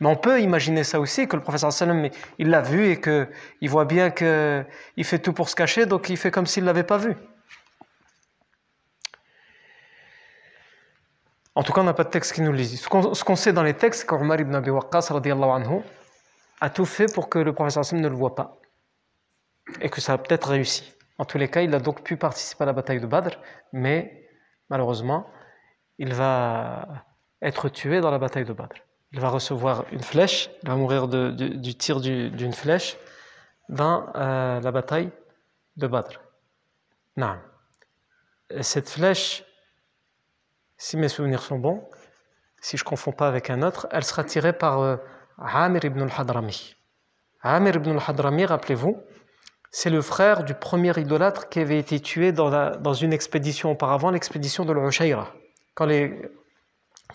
[0.00, 2.08] Mais on peut imaginer ça aussi, que le professeur sallam,
[2.38, 6.16] il l'a vu et qu'il voit bien qu'il fait tout pour se cacher, donc il
[6.16, 7.14] fait comme s'il ne l'avait pas vu.
[11.54, 12.78] En tout cas, on n'a pas de texte qui nous le dit.
[12.78, 15.82] Ce qu'on sait dans les textes, c'est qu'Omar ibn Abi Waqqas anhu,
[16.62, 18.58] a tout fait pour que le professeur sallam ne le voit pas.
[19.82, 20.94] Et que ça a peut-être réussi.
[21.18, 23.38] En tous les cas, il a donc pu participer à la bataille de Badr,
[23.74, 24.26] mais
[24.70, 25.26] malheureusement,
[25.98, 27.04] il va
[27.42, 28.76] être tué dans la bataille de Badr
[29.12, 32.96] il va recevoir une flèche, il va mourir du, tir d'une flèche
[33.68, 35.10] dans euh, la bataille
[35.76, 36.20] de Badr.
[37.16, 37.36] Non.
[38.60, 39.44] cette flèche,
[40.76, 41.88] si mes souvenirs sont bons,
[42.60, 44.96] si je ne confonds pas avec un autre, elle sera tirée par euh,
[45.38, 46.76] Amir ibn al-Hadrami.
[47.42, 49.02] Amir ibn al-Hadrami, rappelez-vous,
[49.70, 54.10] c'est le frère du premier idolâtre qui avait été tué dans, dans une expédition auparavant,
[54.10, 55.32] l'expédition de l'Ushayra.
[55.74, 56.30] Quand les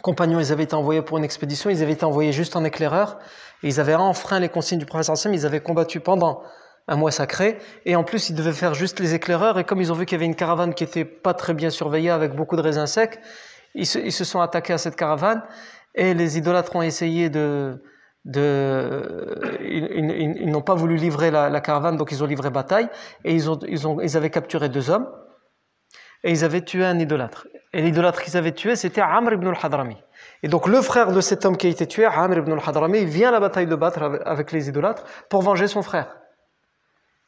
[0.02, 3.18] compagnons, ils avaient été envoyés pour une expédition, ils avaient été envoyés juste en éclaireur,
[3.64, 6.44] ils avaient enfreint les consignes du professeur Sam, ils avaient combattu pendant
[6.88, 9.92] un mois sacré, et en plus ils devaient faire juste les éclaireurs, et comme ils
[9.92, 12.56] ont vu qu'il y avait une caravane qui était pas très bien surveillée avec beaucoup
[12.56, 13.20] de raisins secs,
[13.74, 15.44] ils se, sont attaqués à cette caravane,
[15.96, 17.82] et les idolâtres ont essayé de...
[18.24, 22.88] de ils, n'ont pas voulu livrer la, caravane, donc ils ont livré bataille,
[23.24, 25.08] et ils, ont, ils, ont, ils avaient capturé deux hommes,
[26.24, 27.48] et ils avaient tué un idolâtre.
[27.76, 29.98] Et l'idolâtre qu'ils avaient tué, c'était Amr ibn al-Hadrami.
[30.44, 33.28] Et donc le frère de cet homme qui a été tué, Amr ibn al-Hadrami, vient
[33.28, 36.16] à la bataille de Badr avec les idolâtres pour venger son frère.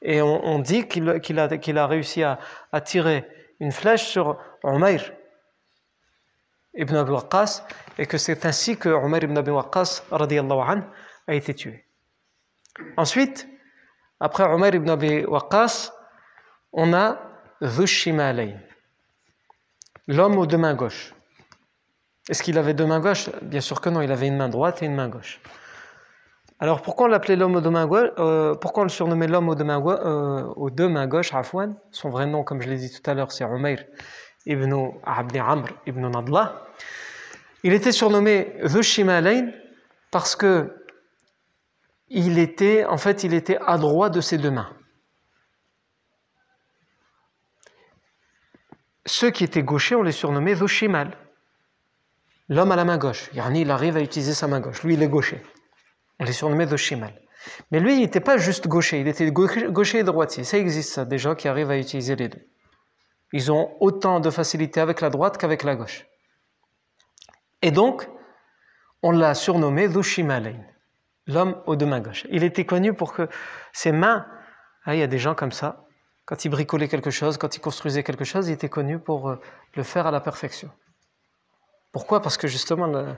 [0.02, 2.40] Et on, dit qu'il a, réussi à,
[2.80, 3.28] tirer
[3.60, 5.12] une flèche sur Umayr
[6.76, 7.64] ibn Abi Waqqas
[7.98, 11.86] et que c'est ainsi que Umayr ibn Abi Waqqas a été tué.
[12.96, 13.50] Ensuite,
[14.22, 15.92] après Umayr ibn Abi Waqqas,
[16.72, 17.20] on a
[17.60, 18.67] Dhushimalayn
[20.08, 21.14] l'homme aux deux mains gauches.
[22.30, 23.30] Est-ce qu'il avait deux mains gauches?
[23.42, 25.40] Bien sûr que non, il avait une main droite et une main gauche.
[26.60, 28.10] Alors pourquoi on l'appelait l'homme aux deux mains gauches?
[28.18, 31.76] Euh, Pourquoi on le surnommait l'homme aux deux mains, euh, gauches, Afwan?
[31.92, 33.84] Son vrai nom, comme je l'ai dit tout à l'heure, c'est Umayr
[34.46, 34.74] ibn
[35.06, 36.66] Abdi Amr ibn Nadla.
[37.64, 39.52] Il était surnommé The Shimalain
[40.12, 40.74] parce que
[42.10, 44.70] il était, en fait, il était adroit de ses deux mains.
[49.08, 51.18] Ceux qui étaient gauchers, on les surnommait Voshimal.
[52.50, 53.30] L'homme à la main gauche.
[53.34, 54.84] Yani, il arrive à utiliser sa main gauche.
[54.84, 55.42] Lui, il est gaucher.
[56.20, 57.14] On les surnommait Voshimal.
[57.72, 60.44] Mais lui, il n'était pas juste gaucher, il était gaucher et droitier.
[60.44, 62.46] Ça existe, ça, des gens qui arrivent à utiliser les deux.
[63.32, 66.06] Ils ont autant de facilité avec la droite qu'avec la gauche.
[67.62, 68.10] Et donc,
[69.04, 70.60] on l'a surnommé Dhushimalain,
[71.28, 72.26] l'homme aux deux mains gauches.
[72.30, 73.30] Il était connu pour que
[73.72, 74.26] ses mains,
[74.84, 75.87] ah, il y a des gens comme ça,
[76.28, 79.36] quand il bricolait quelque chose, quand il construisait quelque chose, il était connu pour euh,
[79.76, 80.70] le faire à la perfection.
[81.94, 82.22] Pourquoi?
[82.22, 83.16] Parce que justement,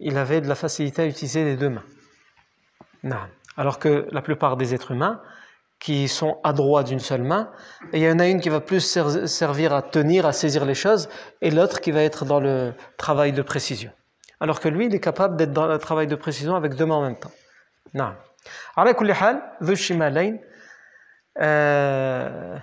[0.00, 1.84] il avait de la facilité à utiliser les deux mains.
[3.04, 3.20] Non.
[3.56, 5.22] Alors que la plupart des êtres humains,
[5.78, 7.52] qui sont adroits d'une seule main,
[7.92, 8.80] il y en a une qui va plus
[9.26, 11.08] servir à tenir, à saisir les choses,
[11.40, 13.92] et l'autre qui va être dans le travail de précision.
[14.40, 16.96] Alors que lui, il est capable d'être dans le travail de précision avec deux mains
[16.96, 17.30] en même temps.
[17.94, 18.12] Non.
[21.38, 22.58] Euh,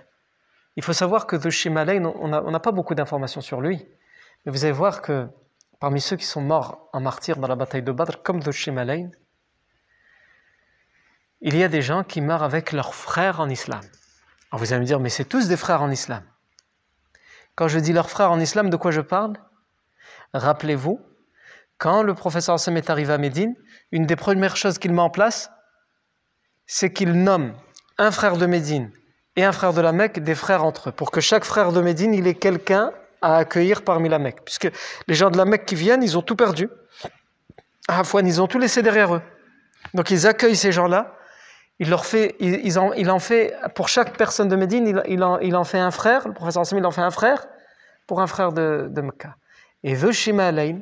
[0.76, 3.86] il faut savoir que Dhushimalayn, on n'a pas beaucoup d'informations sur lui.
[4.46, 5.28] Mais vous allez voir que
[5.80, 9.12] parmi ceux qui sont morts en martyr dans la bataille de Badr, comme Dhushimalayn,
[11.42, 13.82] il y a des gens qui meurent avec leurs frères en islam.
[14.52, 16.24] Alors vous allez me dire, mais c'est tous des frères en islam.
[17.56, 19.38] Quand je dis leurs frères en islam, de quoi je parle?
[20.34, 21.00] Rappelez-vous,
[21.78, 23.56] quand le professeur Hassan est arrivé à Médine,
[23.92, 25.52] une des premières choses qu'il met en place,
[26.66, 27.54] c'est qu'il nomme
[27.98, 28.92] un frère de Médine
[29.36, 31.82] et un frère de la Mecque des frères entre eux, pour que chaque frère de
[31.82, 34.44] Médine, il ait quelqu'un à accueillir parmi la Mecque.
[34.44, 34.70] Puisque
[35.08, 36.70] les gens de la Mecque qui viennent, ils ont tout perdu.
[37.88, 39.22] À Afouane, ils ont tout laissé derrière eux.
[39.94, 41.16] Donc ils accueillent ces gens-là,
[41.80, 42.36] il leur fait,
[42.78, 46.28] en, en, fait, pour chaque personne de Médine, il, en, il en, fait un frère,
[46.28, 47.46] le professeur Hassan, il en fait un frère
[48.08, 49.36] pour un frère de, de Mecca.
[49.84, 50.80] Et The Shimalain,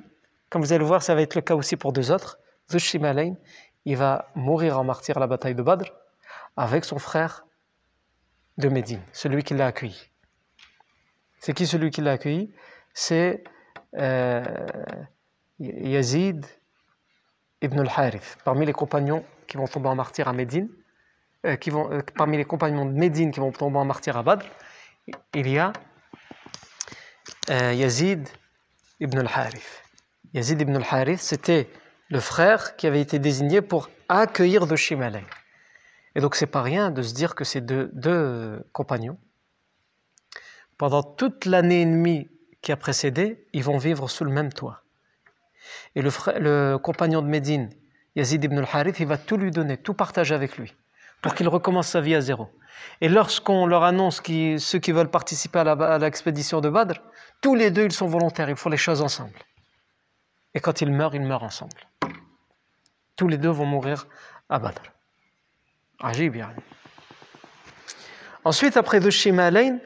[0.50, 2.38] comme vous allez le voir, ça va être le cas aussi pour deux autres,
[2.70, 3.34] The Shimalain,
[3.86, 5.86] il va mourir en martyr à la bataille de Badr
[6.56, 7.46] avec son frère
[8.58, 10.10] de Médine, celui qui l'a accueilli.
[11.40, 12.54] C'est qui celui qui l'a accueilli?
[12.94, 13.44] C'est
[13.98, 14.44] euh,
[15.60, 16.46] Yazid
[17.62, 20.70] ibn al-Harith, parmi les compagnons qui vont tomber en à Médine,
[21.46, 24.24] euh, qui vont, euh, parmi les compagnons de Médine qui vont tomber en martyr à
[24.24, 24.46] Badr,
[25.34, 25.74] il y a
[27.50, 28.30] Yazid
[29.00, 29.84] ibn al-Harith.
[30.34, 31.70] Yazid ibn al-Harith, c'était
[32.10, 35.24] le frère qui avait été désigné pour accueillir de Shimalay.
[36.16, 39.18] Et donc c'est pas rien de se dire que ces deux, compagnons,
[40.78, 42.30] pendant toute l'année et demie
[42.62, 44.84] qui a précédé, ils vont vivre sous le même toit.
[45.96, 47.70] Et le compagnon de Médine,
[48.16, 50.76] Yazid ibn al-Harith, il va tout lui donner, tout partager avec lui,
[51.22, 52.50] pour qu'il recommence sa vie à zéro.
[53.02, 57.02] Et lorsqu'on leur annonce qui, ceux qui veulent participer à l'expédition de Badr,
[57.42, 59.40] tous les deux, ils sont volontaires, ils font les choses ensemble.
[60.54, 61.88] Et quand ils meurent, ils meurent ensemble.
[63.16, 64.08] Tous les deux vont mourir
[64.50, 64.93] à Badr.
[68.44, 69.80] Ensuite, après de Shimalain,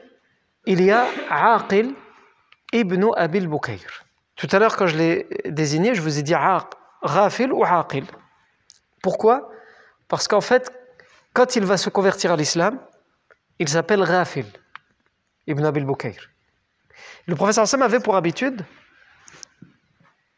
[0.66, 1.94] il y a Aqil
[2.72, 4.04] ibn Abil Bukayr.
[4.36, 6.34] Tout à l'heure, quand je l'ai désigné, je vous ai dit
[7.02, 8.04] Rafil ou Aqil.
[9.02, 9.50] Pourquoi?
[10.08, 10.72] Parce qu'en fait,
[11.34, 12.78] quand il va se convertir à l'islam,
[13.58, 14.46] il s'appelle Rafil
[15.46, 16.30] ibn Abil Bukayr.
[17.26, 18.64] Le professeur Sam avait pour habitude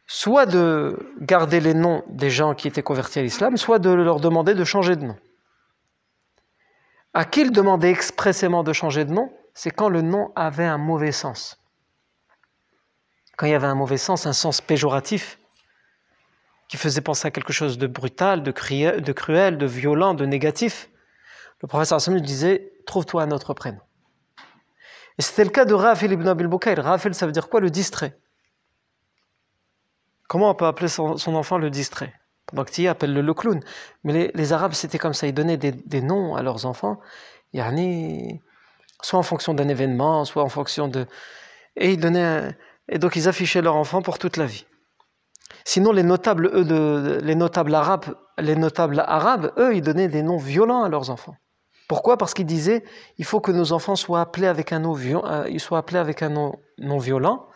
[0.07, 4.21] soit de garder les noms des gens qui étaient convertis à l'islam, soit de leur
[4.21, 5.17] demander de changer de nom.
[7.13, 10.79] À qui il demandait expressément de changer de nom C'est quand le nom avait un
[10.79, 11.61] mauvais sens.
[13.37, 15.39] Quand il y avait un mauvais sens, un sens péjoratif,
[16.69, 20.89] qui faisait penser à quelque chose de brutal, de, cruel, de violent, de négatif,
[21.63, 23.81] le professeur Hassan lui disait Trouve-toi un autre prénom.
[25.19, 26.83] Et c'était le cas de Rafil ibn Abil Bukayr.
[26.83, 28.17] Rafil, ça veut dire quoi Le distrait?
[30.29, 32.15] Comment on peut appeler son, enfant le distrait?
[32.55, 33.61] Que appelle-le le clown.
[34.05, 35.27] Mais les, Arabes, c'était comme ça.
[35.27, 37.01] Ils donnaient des, noms à leurs enfants,
[37.53, 38.41] yani,
[39.03, 41.07] soit en fonction d'un événement, soit en fonction de.
[41.77, 42.57] Et, ils donnaient
[42.91, 44.67] et donc, ils affichaient leur enfant pour toute la vie.
[45.65, 50.23] Sinon, les notables, eux, de, les notables arabes, les notables arabes, eux, ils donnaient des
[50.23, 51.37] noms violents à leurs enfants.
[51.89, 52.17] Pourquoi?
[52.17, 52.85] Parce qu'ils disaient,
[53.19, 56.23] il faut que nos enfants soient appelés avec un nom, euh, ils soient appelés avec
[56.23, 57.47] un nom non violent,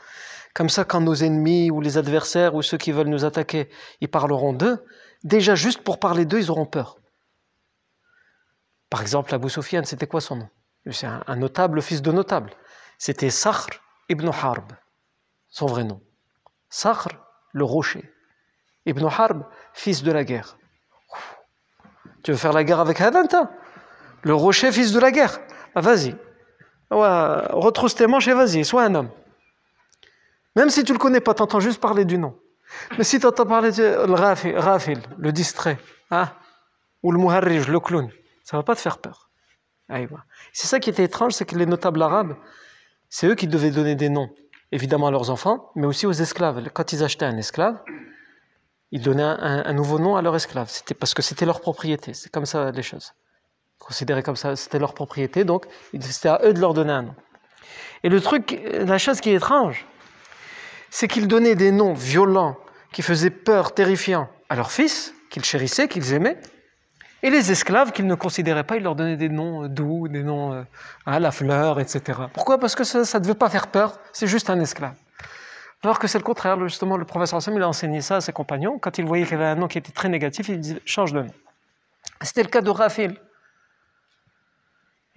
[0.55, 3.69] comme ça, quand nos ennemis ou les adversaires ou ceux qui veulent nous attaquer,
[4.01, 4.85] ils parleront d'eux,
[5.25, 6.99] déjà juste pour parler d'eux, ils auront peur.
[8.89, 10.49] Par exemple, Abu Sufyan, c'était quoi son nom?
[10.93, 12.53] C'est un, notable, fils de notable.
[12.99, 14.73] C'était Sakhr ibn Harb,
[15.49, 16.01] son vrai nom.
[16.69, 17.09] Sakhr,
[17.53, 18.09] le rocher.
[18.87, 20.57] Ibn Harb, fils de la guerre.
[22.23, 23.51] Tu veux faire la guerre avec Hadanta?
[24.23, 25.41] Le rocher, fils de la guerre.
[25.75, 26.15] Vas-y.
[26.91, 29.11] retrousse tes manches et vas-y, sois un homme.
[30.57, 32.39] Même si tu ne le connais pas, tu entends juste parler du nom.
[32.97, 35.79] Mais si tu entends parler de Rafil, le distrait,
[36.11, 36.31] hein,
[37.03, 38.11] ou le Muharrij, le clown,
[38.45, 39.31] ça ne va pas te faire peur.
[40.53, 42.37] C'est ça qui était étrange, c'est que les notables arabes,
[43.09, 44.31] c'est eux qui devaient donner des noms,
[44.73, 46.69] évidemment à leurs enfants, mais aussi aux esclaves.
[46.73, 47.79] Quand ils achetaient un esclave,
[48.91, 50.69] ils donnaient un, nouveau nom à leur esclave.
[50.71, 52.15] C'était parce que c'était leur propriété.
[52.15, 53.13] C'est comme ça les choses.
[53.79, 55.67] Considéré comme ça, c'était leur propriété, donc
[56.01, 57.15] c'était à eux de leur donner un nom.
[58.03, 59.87] Et le truc, la chose qui est étrange,
[60.95, 62.57] c'est qu'ils donnaient des noms violents
[62.93, 66.39] qui faisaient peur, terrifiants à leurs fils, qu'ils chérissaient, qu'ils aimaient,
[67.25, 70.53] et les esclaves qu'ils ne considéraient pas, ils leur donnaient des noms doux, des noms
[70.53, 70.65] à euh,
[71.07, 72.21] hein, la fleur, etc.
[72.33, 72.59] Pourquoi?
[72.59, 74.95] Parce que ça ne devait pas faire peur, c'est juste un esclave.
[75.83, 78.33] Alors que c'est le contraire, justement, le professeur Hassan, il a enseigné ça à ses
[78.33, 78.79] compagnons.
[78.79, 81.23] Quand il voyait qu'il avait un nom qui était très négatif, il disait change de
[81.23, 81.35] nom.
[82.23, 83.17] C'était le cas de Raphaël.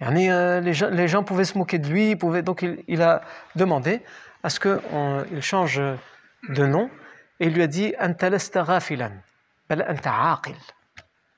[0.02, 3.22] Euh, les, gens, pouvaient se moquer de lui, donc il a
[3.54, 4.00] demandé
[4.48, 6.90] à ce qu'il change de nom
[7.38, 7.94] et il lui a dit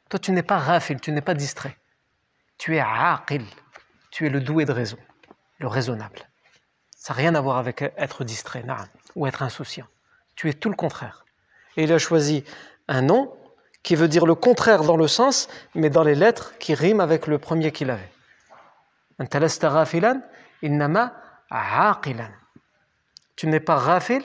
[0.09, 1.77] Toi, tu n'es pas rafil, tu n'es pas distrait.
[2.57, 3.45] Tu es aqil,
[4.13, 4.97] tu es le doué de raison,
[5.59, 6.21] le raisonnable.
[6.97, 8.65] Ça n'a rien à voir avec être distrait
[9.17, 9.89] ou être insouciant.
[10.37, 11.25] Tu es tout le contraire.
[11.77, 12.45] Et il a choisi
[12.87, 13.37] un nom
[13.83, 17.27] qui veut dire le contraire dans le sens, mais dans les lettres qui riment avec
[17.27, 18.13] le premier qu'il avait.
[20.63, 21.13] innama
[21.51, 22.31] aqilan.
[23.41, 24.23] Tu n'es pas rafil,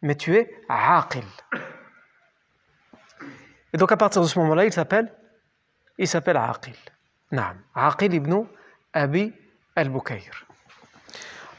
[0.00, 1.26] mais tu es aqil.
[3.74, 5.14] Et donc à partir de ce moment-là, il s'appelle
[5.98, 6.40] il s'appelle.
[7.32, 7.62] Naam.
[7.74, 8.46] Aqil ibn
[8.94, 9.34] Abi
[9.76, 10.46] al-Bukayr.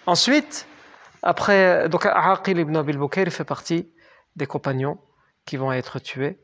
[0.08, 0.66] Ensuite,
[1.22, 2.04] après, donc
[2.48, 3.94] ibn Abi al-Bukayr fait partie
[4.36, 5.00] des compagnons
[5.46, 6.40] qui vont être tués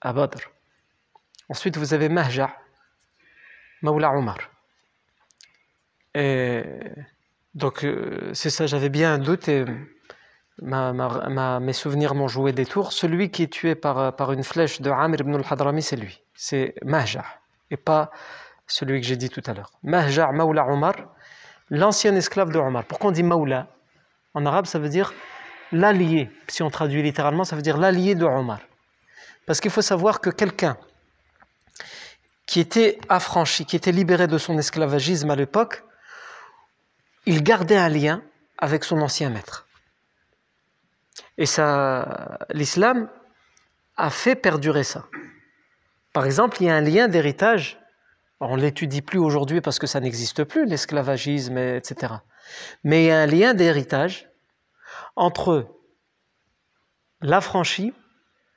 [0.00, 0.50] à Badr.
[1.48, 2.50] Ensuite, vous avez Mahja
[3.82, 4.38] Maoula Omar.
[7.56, 9.64] Donc, euh, c'est ça, j'avais bien un doute et
[10.60, 12.92] mes souvenirs m'ont joué des tours.
[12.92, 16.22] Celui qui est tué par, par une flèche de Amr ibn al-Hadrami, c'est lui.
[16.34, 17.24] C'est Mahja,
[17.70, 18.10] et pas
[18.66, 19.72] celui que j'ai dit tout à l'heure.
[19.82, 20.96] Mahja Maoula Omar,
[21.70, 22.84] l'ancien esclave de Omar.
[22.84, 23.68] Pourquoi on dit Maoula
[24.34, 25.14] En arabe, ça veut dire
[25.72, 26.30] l'allié.
[26.48, 28.60] Si on traduit littéralement, ça veut dire l'allié de Omar.
[29.46, 30.76] Parce qu'il faut savoir que quelqu'un
[32.44, 35.84] qui était affranchi, qui était libéré de son esclavagisme à l'époque,
[37.26, 38.22] il gardait un lien
[38.58, 39.66] avec son ancien maître.
[41.38, 43.08] Et ça, l'islam
[43.96, 45.06] a fait perdurer ça.
[46.12, 47.78] Par exemple, il y a un lien d'héritage.
[48.40, 52.14] On ne l'étudie plus aujourd'hui parce que ça n'existe plus, l'esclavagisme, etc.
[52.84, 54.28] Mais il y a un lien d'héritage
[55.14, 55.68] entre
[57.20, 57.92] l'affranchi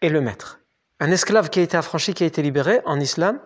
[0.01, 0.59] et le maître.
[0.99, 3.41] Un esclave qui a été affranchi, qui a été libéré en islam,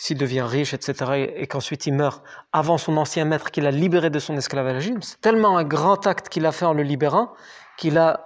[0.00, 2.22] s'il devient riche, etc., et qu'ensuite il meurt
[2.52, 6.28] avant son ancien maître qu'il a libéré de son esclavagisme, c'est tellement un grand acte
[6.28, 7.32] qu'il a fait en le libérant
[7.76, 8.24] qu'il a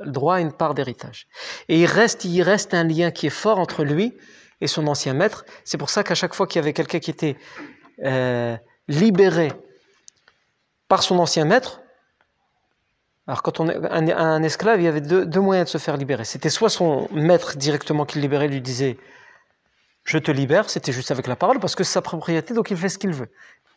[0.00, 1.26] le droit à une part d'héritage.
[1.70, 4.14] Et il reste, il reste un lien qui est fort entre lui
[4.60, 5.46] et son ancien maître.
[5.64, 7.38] C'est pour ça qu'à chaque fois qu'il y avait quelqu'un qui était
[8.04, 8.54] euh,
[8.88, 9.50] libéré
[10.88, 11.80] par son ancien maître,
[13.26, 15.96] alors quand on est un, esclave, il y avait deux, deux moyens de se faire
[15.96, 16.26] libérer.
[16.26, 18.98] C'était soit son maître directement qui le libérait lui disait
[20.04, 22.76] je te libère, c'était juste avec la parole, parce que c'est sa propriété, donc il
[22.76, 23.30] fait ce qu'il veut.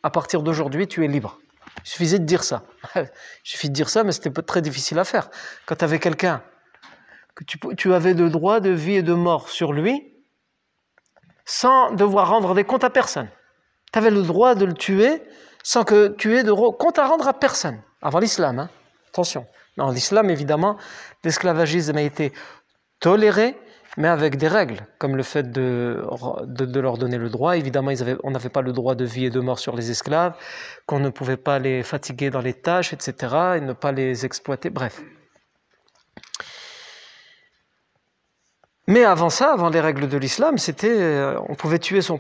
[0.03, 1.39] À partir d'aujourd'hui, tu es libre.
[1.83, 2.63] Il suffisait de dire ça.
[2.95, 3.09] Il
[3.43, 5.29] suffit de dire ça, mais c'était très difficile à faire.
[5.65, 6.41] Quand tu avais quelqu'un,
[7.35, 10.13] que tu, tu avais le droit de vie et de mort sur lui,
[11.45, 13.29] sans devoir rendre des comptes à personne.
[13.93, 15.21] Tu avais le droit de le tuer
[15.63, 17.81] sans que tu aies de compte à rendre à personne.
[18.01, 18.69] Avant l'islam, hein.
[19.09, 19.45] attention.
[19.77, 20.77] Dans l'islam, évidemment,
[21.23, 22.33] l'esclavagisme a été
[22.99, 23.57] toléré,
[23.97, 26.03] mais avec des règles, comme le fait de,
[26.45, 27.57] de, leur donner le droit.
[27.57, 27.91] Évidemment,
[28.23, 30.33] on n'avait pas le droit de vie et de mort sur les esclaves,
[30.85, 33.15] qu'on ne pouvait pas les fatiguer dans les tâches, etc.,
[33.57, 35.01] et ne pas les exploiter, bref.
[38.85, 42.19] Mais avant ça, avant les règles de l'islam, c'était, euh, on pouvait tuer son,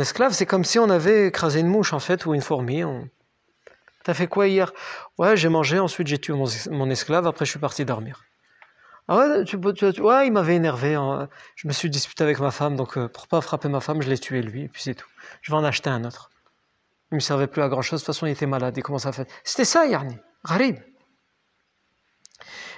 [0.00, 0.32] esclave.
[0.32, 2.82] C'est comme si on avait écrasé une mouche en fait ou une fourmi.
[4.04, 4.72] T'as fait quoi hier?
[5.18, 5.78] Ouais, j'ai mangé.
[5.78, 7.26] Ensuite, j'ai tué mon esclave.
[7.26, 8.24] Après, je suis parti dormir.
[9.08, 10.94] Ah ouais, tu, il m'avait énervé.
[10.94, 11.28] Hein.
[11.56, 14.08] Je me suis disputé avec ma femme, donc euh, pour pas frapper ma femme, je
[14.08, 15.08] l'ai tué lui, et puis c'est tout.
[15.40, 16.30] Je vais en acheter un autre.
[17.10, 18.00] Il me servait plus à grand chose.
[18.00, 18.74] De toute façon, il était malade.
[18.76, 19.26] Il commençait à faire.
[19.44, 20.16] C'était ça, Yarni.
[20.46, 20.78] Gharib.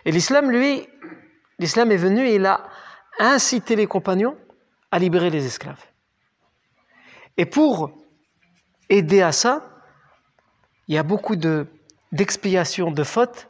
[0.05, 0.89] Et l'islam, lui,
[1.59, 2.65] l'islam est venu et il a
[3.19, 4.37] incité les compagnons
[4.91, 5.85] à libérer les esclaves.
[7.37, 7.93] Et pour
[8.89, 9.69] aider à ça,
[10.89, 11.67] il y a beaucoup de,
[12.13, 13.49] de fautes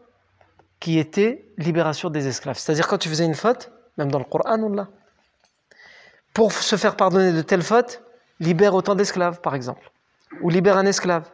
[0.85, 2.59] qui était libération des esclaves.
[2.59, 4.87] C'est-à-dire quand tu faisais une faute, même dans le Coran.
[6.35, 8.03] Pour se faire pardonner de telles fautes,
[8.39, 9.91] libère autant d'esclaves, par exemple.
[10.43, 11.27] Ou libère un esclave.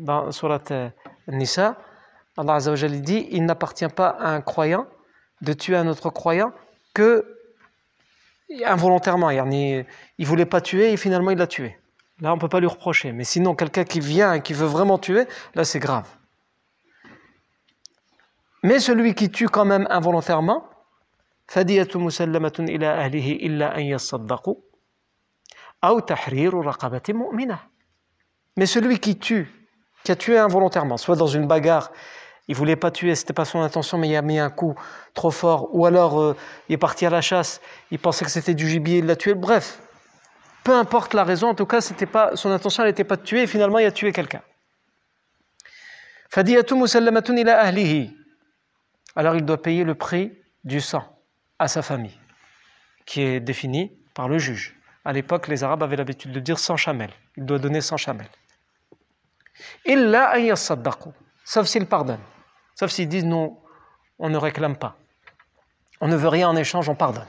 [0.00, 0.64] Dans surat
[1.28, 1.78] Nisa,
[2.36, 4.88] Allah dit il n'appartient pas à un croyant
[5.42, 6.52] de tuer un autre croyant
[6.92, 7.24] que
[8.66, 9.30] involontairement.
[9.30, 11.76] Il ne voulait pas tuer et finalement il l'a tué.
[12.20, 13.12] Là, on ne peut pas lui reprocher.
[13.12, 16.08] Mais sinon, quelqu'un qui vient et qui veut vraiment tuer, là, c'est grave.
[18.62, 20.64] Mais celui qui tue quand même involontairement,
[28.56, 29.50] mais celui qui tue,
[30.04, 31.90] qui a tué involontairement, soit dans une bagarre,
[32.48, 34.74] il voulait pas tuer, c'était pas son intention, mais il a mis un coup
[35.14, 36.36] trop fort, ou alors euh,
[36.68, 37.60] il est parti à la chasse,
[37.90, 39.80] il pensait que c'était du gibier, il l'a tué, bref,
[40.64, 41.80] peu importe la raison, en tout cas,
[42.10, 44.42] pas, son intention n'était pas de tuer, et finalement, il a tué quelqu'un.
[49.16, 50.32] Alors il doit payer le prix
[50.62, 51.04] du sang
[51.58, 52.16] à sa famille,
[53.04, 54.76] qui est défini par le juge.
[55.04, 57.12] À l'époque, les Arabes avaient l'habitude de dire 100 chamels.
[57.36, 58.30] Il doit donner 100 chamels.
[61.44, 62.22] Sauf s'ils pardonnent.
[62.76, 63.58] Sauf s'ils disent non,
[64.18, 64.96] on ne réclame pas.
[66.00, 67.26] On ne veut rien en échange, on pardonne.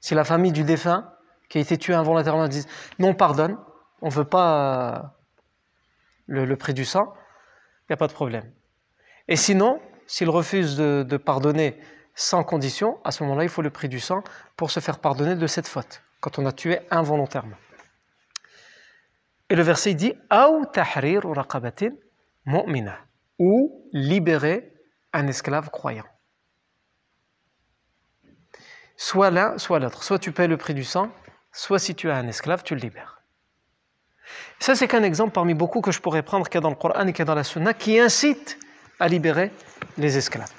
[0.00, 1.12] Si la famille du défunt
[1.48, 2.68] qui a été tué involontairement disent
[2.98, 3.58] non, pardonne,
[4.02, 5.12] on ne veut pas
[6.28, 7.12] euh, le, prix du sang,
[7.82, 8.50] il n'y a pas de problème.
[9.28, 11.80] Et sinon, s'il refuse de, pardonner
[12.14, 14.22] sans condition, à ce moment-là, il faut le prix du sang
[14.56, 17.56] pour se faire pardonner de cette faute, quand on a tué involontairement.
[19.48, 20.14] Et le verset dit
[23.38, 24.72] ou libérer
[25.12, 26.06] un esclave croyant.
[28.96, 30.02] Soit l'un, soit l'autre.
[30.02, 31.10] Soit tu paies le prix du sang,
[31.56, 33.22] soit si tu as un esclave, tu le libères.
[34.58, 36.76] Ça, c'est qu'un exemple parmi beaucoup que je pourrais prendre qu'il y a dans le
[36.76, 38.58] Coran et qu'il y a dans la Sunna qui incite
[39.00, 39.50] à libérer
[39.96, 40.52] les esclaves.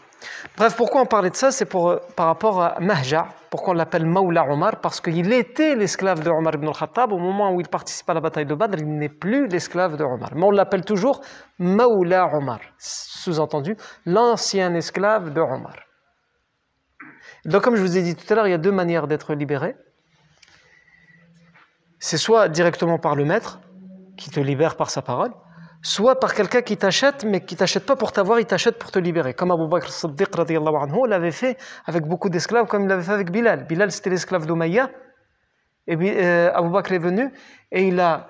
[0.56, 1.52] Bref, pourquoi on parlait de ça?
[1.52, 4.82] C'est euh, par rapport à Mahja, pourquoi on l'appelle Maula Omar?
[4.82, 7.12] Parce qu'il était l'esclave de Omar ibn al-Khattab.
[7.12, 10.04] Au moment où il participe à la bataille de Badr, il n'est plus l'esclave de
[10.04, 10.32] Omar.
[10.34, 11.22] Mais on l'appelle toujours
[11.60, 12.60] Maula Omar.
[12.78, 15.76] Sous-entendu, l'ancien esclave de Omar.
[17.46, 19.36] Donc, comme je vous ai dit tout à l'heure, il y a deux manières d'être
[19.36, 19.76] libéré.
[22.00, 23.60] C'est soit directement par le maître,
[24.18, 25.32] qui te libère par sa parole,
[25.82, 29.00] soit par quelqu'un qui t'achète, mais qui t'achète pas pour t'avoir, il t'achète pour te
[29.00, 29.34] libérer.
[29.34, 30.30] Comme Abu Bakr Siddiq
[31.08, 33.66] l'avait fait avec beaucoup d'esclaves, comme il l'avait fait avec Bilal.
[33.66, 34.90] Bilal, c'était l'esclave d'Umayya.
[35.88, 37.32] Et euh, Abu Bakr est venu
[37.72, 38.28] et il a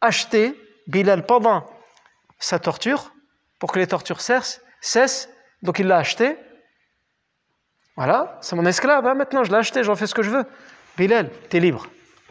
[0.00, 0.54] acheté
[0.86, 1.64] Bilal pendant
[2.38, 3.12] sa torture,
[3.58, 5.28] pour que les tortures cessent.
[5.62, 6.36] Donc il l'a acheté.
[7.96, 10.44] Voilà, c'est mon esclave, hein, maintenant je l'ai acheté, j'en fais ce que je veux.
[10.96, 11.88] Bilal, t'es libre.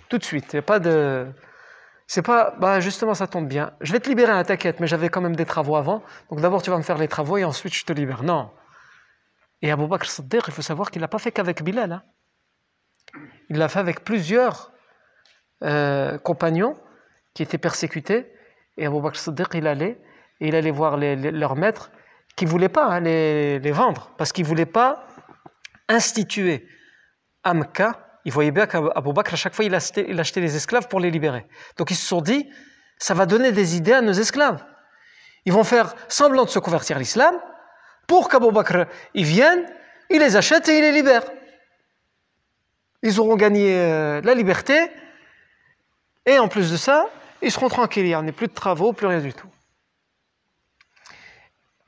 [0.09, 1.27] Tout de suite, il n'y a pas de...
[2.09, 3.73] C'est pas, bah justement, ça tombe bien.
[3.81, 6.03] Je vais te libérer, hein, t'inquiète, mais j'avais quand même des travaux avant.
[6.29, 8.23] Donc d'abord, tu vas me faire les travaux et ensuite, je te libère.
[8.23, 8.49] Non.
[9.61, 11.91] Et Abu Bakr Siddiq, il faut savoir qu'il l'a pas fait qu'avec Bilal.
[11.91, 12.03] Hein.
[13.49, 14.71] Il l'a fait avec plusieurs
[15.63, 16.77] euh, compagnons
[17.33, 18.31] qui étaient persécutés.
[18.77, 19.99] Et Abu Bakr Siddiq, il allait,
[20.39, 21.91] et il allait voir leurs maîtres
[22.37, 25.05] qui ne voulaient pas hein, les, les, vendre, parce qu'ils ne voulaient pas
[25.89, 26.67] instituer
[27.43, 30.89] Amka ils voyaient bien qu'Abou Bakr, à chaque fois, il achetait, il achetait les esclaves
[30.89, 31.47] pour les libérer.
[31.77, 32.49] Donc ils se sont dit,
[32.97, 34.65] ça va donner des idées à nos esclaves.
[35.45, 37.33] Ils vont faire semblant de se convertir à l'islam
[38.05, 39.65] pour qu'Abou Bakr, ils viennent,
[40.09, 41.23] il les achète et il les libère.
[43.01, 44.91] Ils auront gagné euh, la liberté
[46.25, 47.07] et en plus de ça,
[47.41, 48.07] ils seront tranquilles.
[48.07, 49.47] Il n'y a plus de travaux, plus rien du tout.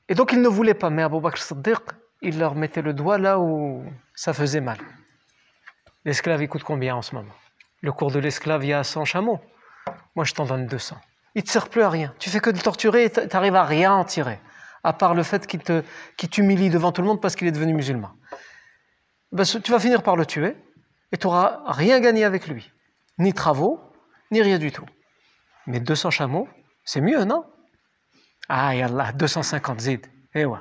[0.07, 1.81] Et donc ils ne voulaient pas, mais Abou Bakr Siddiq,
[2.21, 3.83] il leur mettait le doigt là où
[4.15, 4.77] ça faisait mal.
[6.05, 7.33] L'esclave, il coûte combien en ce moment?
[7.81, 9.39] Le cours de l'esclave, il y a 100 chameaux.
[10.15, 10.97] Moi, je t'en donne 200.
[11.35, 12.13] Il ne te sert plus à rien.
[12.19, 14.39] Tu fais que de torturer et tu n'arrives à rien en tirer.
[14.83, 18.11] À part le fait qu'il t'humilie devant tout le monde parce qu'il est devenu musulman.
[19.31, 20.55] Ben, tu vas finir par le tuer
[21.11, 22.71] et tu n'auras rien gagné avec lui.
[23.17, 23.79] Ni travaux,
[24.31, 24.85] ni rien du tout.
[25.67, 26.47] Mais 200 chameaux,
[26.85, 27.45] c'est mieux, non?
[28.47, 30.07] Ah, Allah, 250 zid.
[30.33, 30.59] Eh ouais.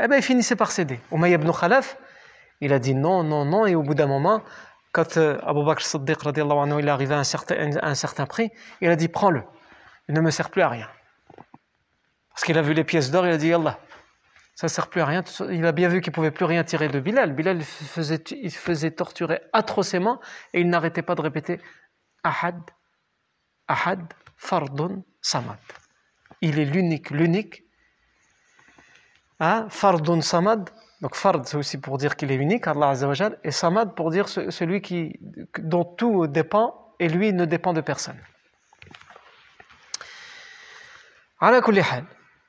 [0.00, 1.00] Eh bien, il finissait par céder.
[1.10, 1.96] Umayy ibn Khalaf,
[2.60, 4.42] il a dit non, non, non, et au bout d'un moment,
[4.92, 8.50] quand euh, Abu Bakr Siddiq anhu, il est arrivé à un, certain, un certain prix,
[8.80, 9.42] il a dit prends-le,
[10.08, 10.88] il ne me sert plus à rien.
[12.30, 13.78] Parce qu'il a vu les pièces d'or, il a dit Allah,
[14.58, 15.22] ça ne sert plus à rien.
[15.50, 17.32] Il a bien vu qu'il ne pouvait plus rien tirer de Bilal.
[17.32, 20.20] Bilal faisait, il faisait torturer atrocement
[20.52, 21.60] et il n'arrêtait pas de répéter
[22.24, 22.60] Ahad,
[23.68, 24.02] Ahad,
[24.36, 25.58] Fardun, Samad.
[26.40, 27.62] Il est l'unique, l'unique.
[29.38, 29.68] Hein?
[29.70, 30.70] Fardun, Samad,
[31.00, 34.28] donc Fard, c'est aussi pour dire qu'il est unique, Allah Azzawajal, et Samad pour dire
[34.28, 35.18] celui qui,
[35.58, 38.18] dont tout dépend, et lui ne dépend de personne.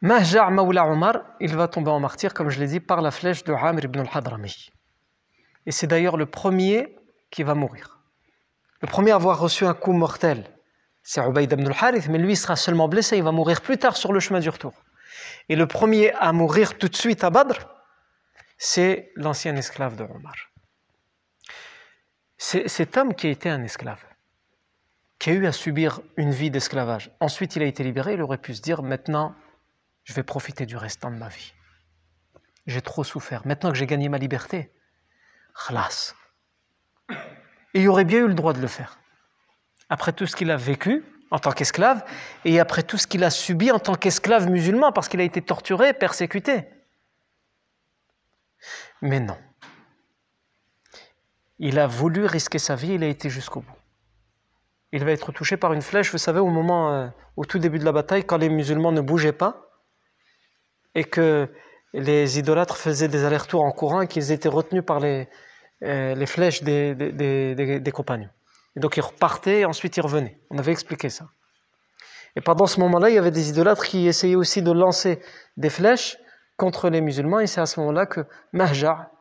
[0.02, 3.44] Mahja' Mawla Omar, il va tomber en martyr, comme je l'ai dit, par la flèche
[3.44, 4.72] de Amr ibn al-Hadrami.
[5.66, 6.96] Et c'est d'ailleurs le premier
[7.30, 8.00] qui va mourir.
[8.82, 10.46] Le premier à avoir reçu un coup mortel,
[11.04, 14.14] c'est Ubayd ibn al-Harith, mais lui sera seulement blessé, il va mourir plus tard sur
[14.14, 14.74] le chemin du retour.
[15.50, 17.68] Et le premier à mourir tout de suite à Badr,
[18.60, 20.36] c'est l'ancien esclave de Omar.
[22.38, 24.04] C'est cet homme qui a été un esclave,
[25.18, 27.10] qui a eu à subir une vie d'esclavage.
[27.22, 29.34] Ensuite, il a été libéré, il aurait pu se dire maintenant,
[30.04, 31.54] je vais profiter du restant de ma vie.
[32.68, 33.48] J'ai trop souffert.
[33.48, 34.72] Maintenant que j'ai gagné ma liberté,
[35.68, 36.14] khlas.
[37.74, 39.00] Et il aurait bien eu le droit de le faire.
[39.88, 42.04] Après tout ce qu'il a vécu en tant qu'esclave
[42.44, 45.42] et après tout ce qu'il a subi en tant qu'esclave musulman parce qu'il a été
[45.42, 46.68] torturé, persécuté.
[49.02, 49.38] Mais non.
[51.60, 53.78] Il a voulu risquer sa vie, il a été jusqu'au bout.
[54.92, 57.80] Il va être touché par une flèche, vous savez, au moment, euh, au tout début
[57.80, 59.70] de la bataille, quand les musulmans ne bougeaient pas
[60.96, 61.48] et que
[61.94, 65.28] les idolâtres faisaient des allers-retours en courant et qu'ils étaient retenus par les,
[65.84, 68.30] euh, flèches des, des, des, compagnons.
[68.76, 70.40] Et donc ils repartaient et ensuite ils revenaient.
[70.50, 71.28] On avait expliqué ça.
[72.36, 75.22] Et pendant ce moment-là, il y avait des idolâtres qui essayaient aussi de lancer
[75.58, 76.18] des flèches
[76.60, 79.12] contre les musulmans et c'est à ce moment-là que Mahja,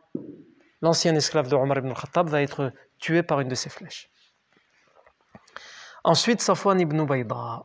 [0.83, 4.11] l'ancien esclave de Omar ibn Khattab, va être tué par une de ses flèches.
[6.05, 7.65] Ensuite, Safwan ibn Bayda.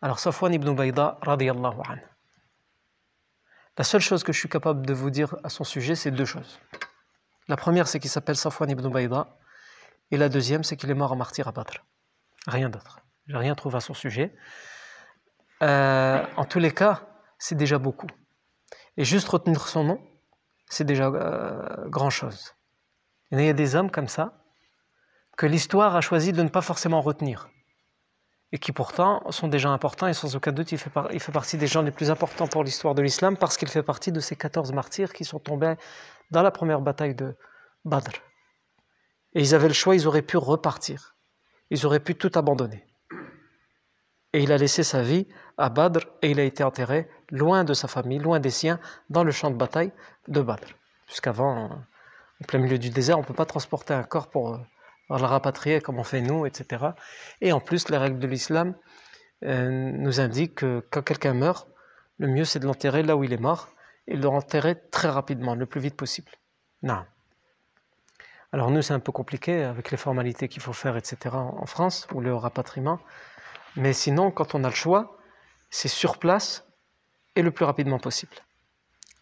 [0.00, 2.06] Alors, Safwan ibn Bayda, radiyallahu anhu.
[3.78, 6.24] La seule chose que je suis capable de vous dire à son sujet, c'est deux
[6.24, 6.58] choses.
[7.48, 9.36] La première, c'est qu'il s'appelle Safwan ibn Bayda.
[10.10, 11.84] Et la deuxième, c'est qu'il est mort en martyr à Badr.
[12.46, 13.00] Rien d'autre.
[13.26, 14.34] Je n'ai rien trouvé à son sujet.
[15.62, 17.06] Euh, en tous les cas,
[17.38, 18.08] c'est déjà beaucoup.
[18.96, 20.00] Et juste retenir son nom,
[20.66, 22.54] c'est déjà euh, grand-chose.
[23.30, 24.42] Il y a des hommes comme ça
[25.36, 27.48] que l'histoire a choisi de ne pas forcément retenir.
[28.54, 31.80] et qui pourtant sont gens importants et sans aucun doute il fait partie des gens
[31.80, 35.14] les plus importants pour l'histoire de l'islam parce qu'il fait partie de ces 14 martyrs
[35.14, 35.76] qui sont tombés
[36.30, 37.34] dans la première bataille de
[37.86, 38.12] Badr.
[39.34, 41.16] Et ils avaient le choix, ils auraient pu repartir.
[41.70, 42.84] Ils auraient pu tout abandonner.
[44.34, 45.26] Et il a laissé sa vie
[45.56, 48.78] à Badr et il a été enterré loin de sa famille, loin des siens,
[49.10, 49.90] dans le champ de bataille
[50.28, 50.68] de Badr.
[51.08, 51.70] Jusqu'avant,
[52.40, 54.58] en plein milieu du désert, on ne peut pas transporter un corps pour euh,
[55.10, 56.86] le rapatrier comme on fait nous, etc.
[57.40, 58.74] Et en plus, les règles de l'islam
[59.44, 61.68] euh, nous indiquent que quand quelqu'un meurt,
[62.18, 63.68] le mieux c'est de l'enterrer là où il est mort
[64.06, 66.30] et de l'enterrer très rapidement, le plus vite possible.
[66.82, 67.04] Non.
[68.52, 71.34] Alors nous, c'est un peu compliqué avec les formalités qu'il faut faire, etc.
[71.34, 73.00] en France, ou le rapatriement.
[73.76, 75.16] Mais sinon, quand on a le choix,
[75.70, 76.66] c'est sur place
[77.36, 78.36] et le plus rapidement possible.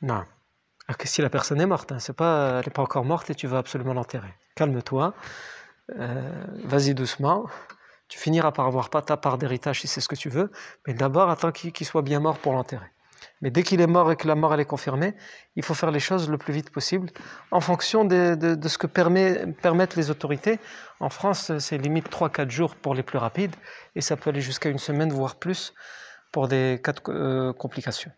[0.02, 0.24] Non.
[0.98, 3.34] que si la personne est morte, hein, c'est pas, elle n'est pas encore morte et
[3.34, 4.34] tu vas absolument l'enterrer.
[4.56, 5.14] Calme-toi,
[5.98, 7.46] euh, vas-y doucement.
[8.08, 10.50] Tu finiras par avoir pas ta part d'héritage si c'est ce que tu veux,
[10.86, 12.90] mais d'abord attends qu'il soit bien mort pour l'enterrer.
[13.42, 15.14] Mais dès qu'il est mort et que la mort elle est confirmée,
[15.56, 17.10] il faut faire les choses le plus vite possible
[17.50, 20.58] en fonction de, ce que permettent les autorités.
[21.00, 23.54] En France, c'est limite 3-4 jours pour les plus rapides
[23.94, 25.72] et ça peut aller jusqu'à une semaine, voire plus,
[26.32, 28.12] pour des cas de euh, complications.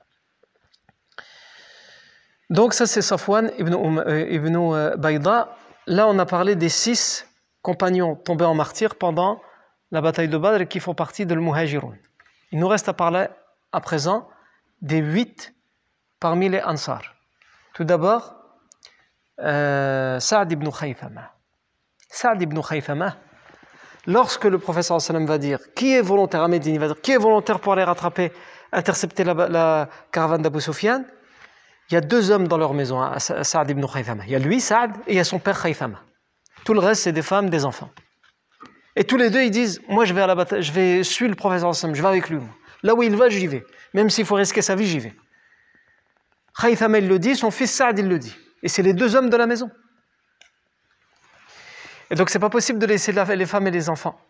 [2.51, 5.57] Donc ça c'est Safwan ibn, um, Baïda.
[5.87, 7.27] Là on a parlé des six
[7.63, 9.41] compagnons tombés en martyr pendant
[9.91, 11.97] la bataille de Badr qui font partie de l'Muhajirun.
[12.51, 13.27] Il nous reste à parler
[13.73, 14.29] à présent
[14.81, 15.55] des huit
[16.21, 17.03] parmi les Ansar.
[17.75, 18.35] Tout d'abord,
[19.39, 21.33] Saad ibn Khayfama.
[22.09, 23.17] Saad ibn Khayfama,
[24.07, 27.73] lorsque le professeur sallam va dire qui est volontaire va dire qui est volontaire pour
[27.73, 28.33] aller rattraper,
[28.73, 31.05] intercepter la, caravane d'Abu Sufyan,
[31.91, 34.25] il y a deux hommes dans leur maison, à Saad ibn Khayfama.
[34.25, 36.01] Il y a lui, Saad, et il y a son père Khayfama.
[36.65, 37.91] Tout le reste, c'est des femmes, des enfants.
[38.97, 41.31] Et tous les deux, ils disent Moi, je vais à la bataille, je vais suivre
[41.31, 42.39] le professeur sallam, je vais avec lui.
[42.83, 43.65] Là où il va, j'y vais.
[43.95, 45.15] Même s'il faut risquer sa vie, j'y vais.
[46.59, 48.35] Khaythama, il le dit, son fils Saad, il le dit.
[48.63, 49.71] Et c'est les deux hommes de la maison.
[52.13, 54.21] Et donc, c'est pas possible de laisser les femmes et les enfants.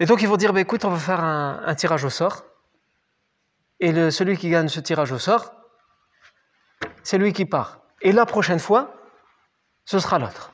[0.00, 2.46] Et donc, ils vont dire bah, écoute, on va faire un, tirage au sort.
[3.78, 5.52] Et celui qui gagne ce tirage au sort,
[7.02, 7.80] c'est lui qui part.
[8.00, 8.94] Et la prochaine fois,
[9.84, 10.52] ce sera l'autre.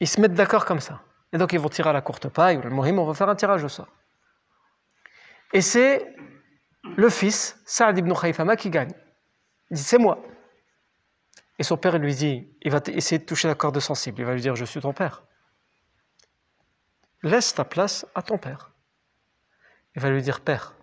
[0.00, 1.00] Ils se mettent d'accord comme ça.
[1.32, 3.30] Et donc, ils vont tirer à la courte paille, ou le mohim, on va faire
[3.30, 3.88] un tirage au sort.
[5.54, 6.14] Et c'est
[6.94, 8.92] le fils, Saad ibn Khayfama, qui gagne.
[9.70, 10.18] Il dit C'est moi.
[11.60, 14.22] Et son père lui dit Il va essayer de toucher la corde sensible.
[14.22, 15.22] Il va lui dire Je suis ton père.
[17.22, 18.72] Laisse ta place à ton père.
[19.94, 20.74] Il va lui dire Père,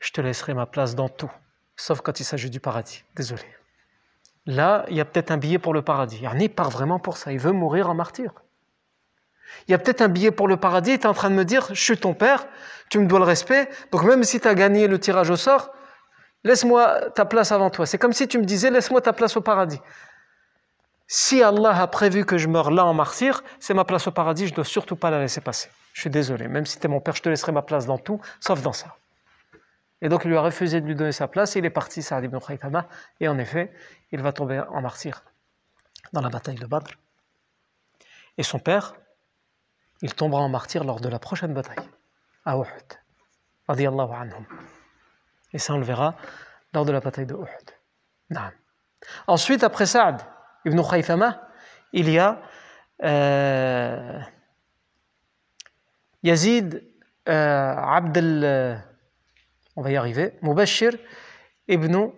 [0.00, 1.30] je te laisserai ma place dans tout,
[1.76, 3.04] sauf quand il s'agit du paradis.
[3.14, 3.44] Désolé.
[4.44, 6.20] Là, il y a peut-être un billet pour le paradis.
[6.20, 7.30] Il part vraiment pour ça.
[7.30, 8.32] Il veut mourir en martyr.
[9.68, 11.44] Il y a peut-être un billet pour le paradis, tu es en train de me
[11.44, 12.48] dire, je suis ton père,
[12.90, 15.72] tu me dois le respect, donc même si tu as gagné le tirage au sort,
[16.44, 17.86] laisse-moi ta place avant toi.
[17.86, 19.80] C'est comme si tu me disais, laisse-moi ta place au paradis.
[21.10, 24.46] Si Allah a prévu que je meure là en martyr, c'est ma place au paradis,
[24.46, 25.70] je ne dois surtout pas la laisser passer.
[25.94, 27.96] Je suis désolé, même si tu es mon père, je te laisserai ma place dans
[27.96, 28.94] tout, sauf dans ça.
[30.02, 32.02] Et donc il lui a refusé de lui donner sa place, et il est parti,
[32.02, 32.86] Saad ibn Khaytama,
[33.20, 33.72] et en effet,
[34.12, 35.24] il va tomber en martyr
[36.12, 36.90] dans la bataille de Badr.
[38.36, 38.94] Et son père,
[40.02, 41.88] il tombera en martyr lors de la prochaine bataille,
[42.44, 42.98] à Uhud.
[43.66, 44.46] Anhum.
[45.54, 46.16] Et ça, on le verra
[46.74, 48.38] lors de la bataille de Uhud.
[49.26, 50.22] Ensuite, après Saad
[50.64, 51.48] ibn Khaythama,
[51.92, 52.40] il y a
[53.04, 54.20] euh,
[56.22, 56.82] Yazid
[57.28, 58.82] euh, Abdel,
[59.76, 60.92] on va y arriver, Mubashir
[61.68, 62.10] ibn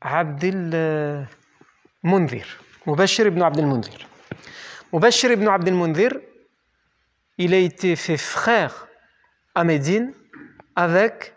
[0.00, 1.22] Abdel euh,
[2.02, 2.46] Mundhir.
[2.86, 4.08] Mubashir ibn Abdel Mundhir.
[4.92, 6.12] Mubashir ibn Abdel Mundhir,
[7.38, 8.88] il a été fait frère
[9.54, 10.12] à Médine
[10.74, 11.34] avec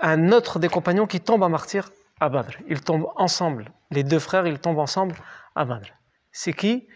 [0.00, 2.56] un autre des compagnons qui tombe en martyr à Badr.
[2.68, 5.14] Ils tombent ensemble, les deux frères, ils tombent ensemble
[5.54, 5.88] à Badr.
[6.32, 6.88] C'est qui?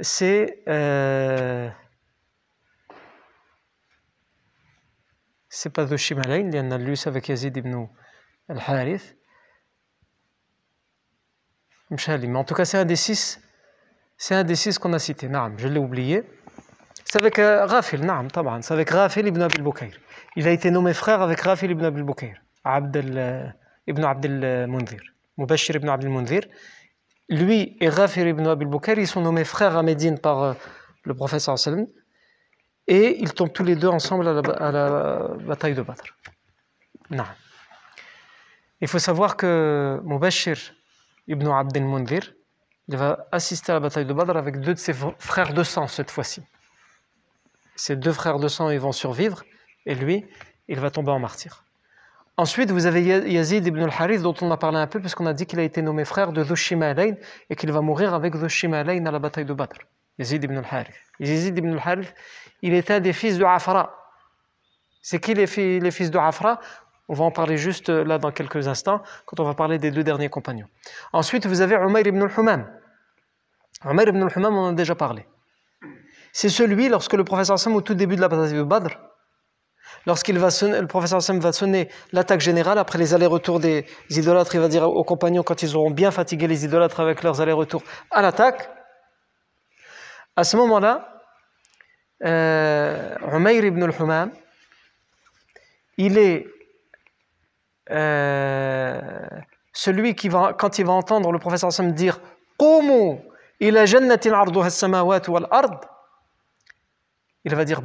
[0.00, 1.68] C'est euh,
[5.74, 7.86] pas de Shimalayn, il y en a lu avec Yazid ibn
[8.48, 9.16] al-Harith.
[11.90, 13.40] Mais en tout cas, c'est un des six,
[14.16, 15.28] c'est un des six qu'on a cité.
[15.56, 16.22] je l'ai oublié.
[17.04, 18.28] C'est avec Rafil, naam,
[18.62, 19.98] c'est avec Rafil ibn Abil Bukayr.
[20.36, 23.56] Il a été nommé frère avec Rafil ibn Abil Bukayr, Abdel,
[23.88, 25.00] ibn Abdel Mundir,
[25.40, 26.42] Mubashir ibn Abdel Mundir.
[27.28, 30.54] Lui et Rafil ibn Abil ils sont nommés frères à Médine par euh,
[31.04, 31.86] le prophète sallam
[32.86, 36.06] et ils tombent tous les deux ensemble à la, à la bataille de Badr.
[37.10, 37.28] Non.
[38.80, 40.58] Il faut savoir que Mubashir
[41.28, 42.34] ibn Abdel Mundir,
[42.88, 45.86] il va assister à la bataille de Badr avec deux de ses frères de sang
[45.86, 46.42] cette fois-ci.
[47.76, 49.42] ses deux frères de sang, ils vont survivre,
[49.86, 50.26] et lui,
[50.68, 51.64] il va tomber en martyr.
[52.36, 55.34] Ensuite, vous avez Yazid ibn al-Harith, dont on a parlé un peu, parce qu'on a
[55.34, 57.16] dit qu'il a été nommé frère de Dhushimalayn
[57.50, 59.76] et qu'il va mourir avec Dhushimalayn à la bataille de Badr.
[60.18, 60.94] Yazid ibn al-Harith.
[61.18, 62.14] Yazid ibn al-Harith,
[62.62, 63.94] il était un des fils de Afra.
[65.02, 66.60] C'est qui les, fils de Afra?
[67.08, 70.04] On va en parler juste là dans quelques instants, quand on va parler des deux
[70.04, 70.68] derniers compagnons.
[71.12, 72.70] Ensuite, vous avez Umayr ibn al-Humam.
[73.84, 75.26] Umayr ibn al-Humam, on en a déjà parlé.
[76.32, 78.90] C'est celui, lorsque le professeur Sam, au tout début de la bataille de Badr,
[80.06, 84.54] Lorsqu'il va sonner, le professeur Sam va sonner l'attaque générale, après les allers-retours des idolâtres,
[84.54, 87.82] il va dire aux compagnons, quand ils auront bien fatigué les idolâtres avec leurs allers-retours,
[88.10, 88.70] à l'attaque.
[90.36, 91.22] À ce moment-là,
[92.24, 93.14] euh,
[93.62, 94.30] ibn al-Humam,
[95.96, 96.46] il est
[97.90, 99.00] euh,
[99.72, 102.20] celui qui va, quand il va entendre le professeur Sam dire
[105.50, 105.80] ard,
[107.44, 107.82] il va dire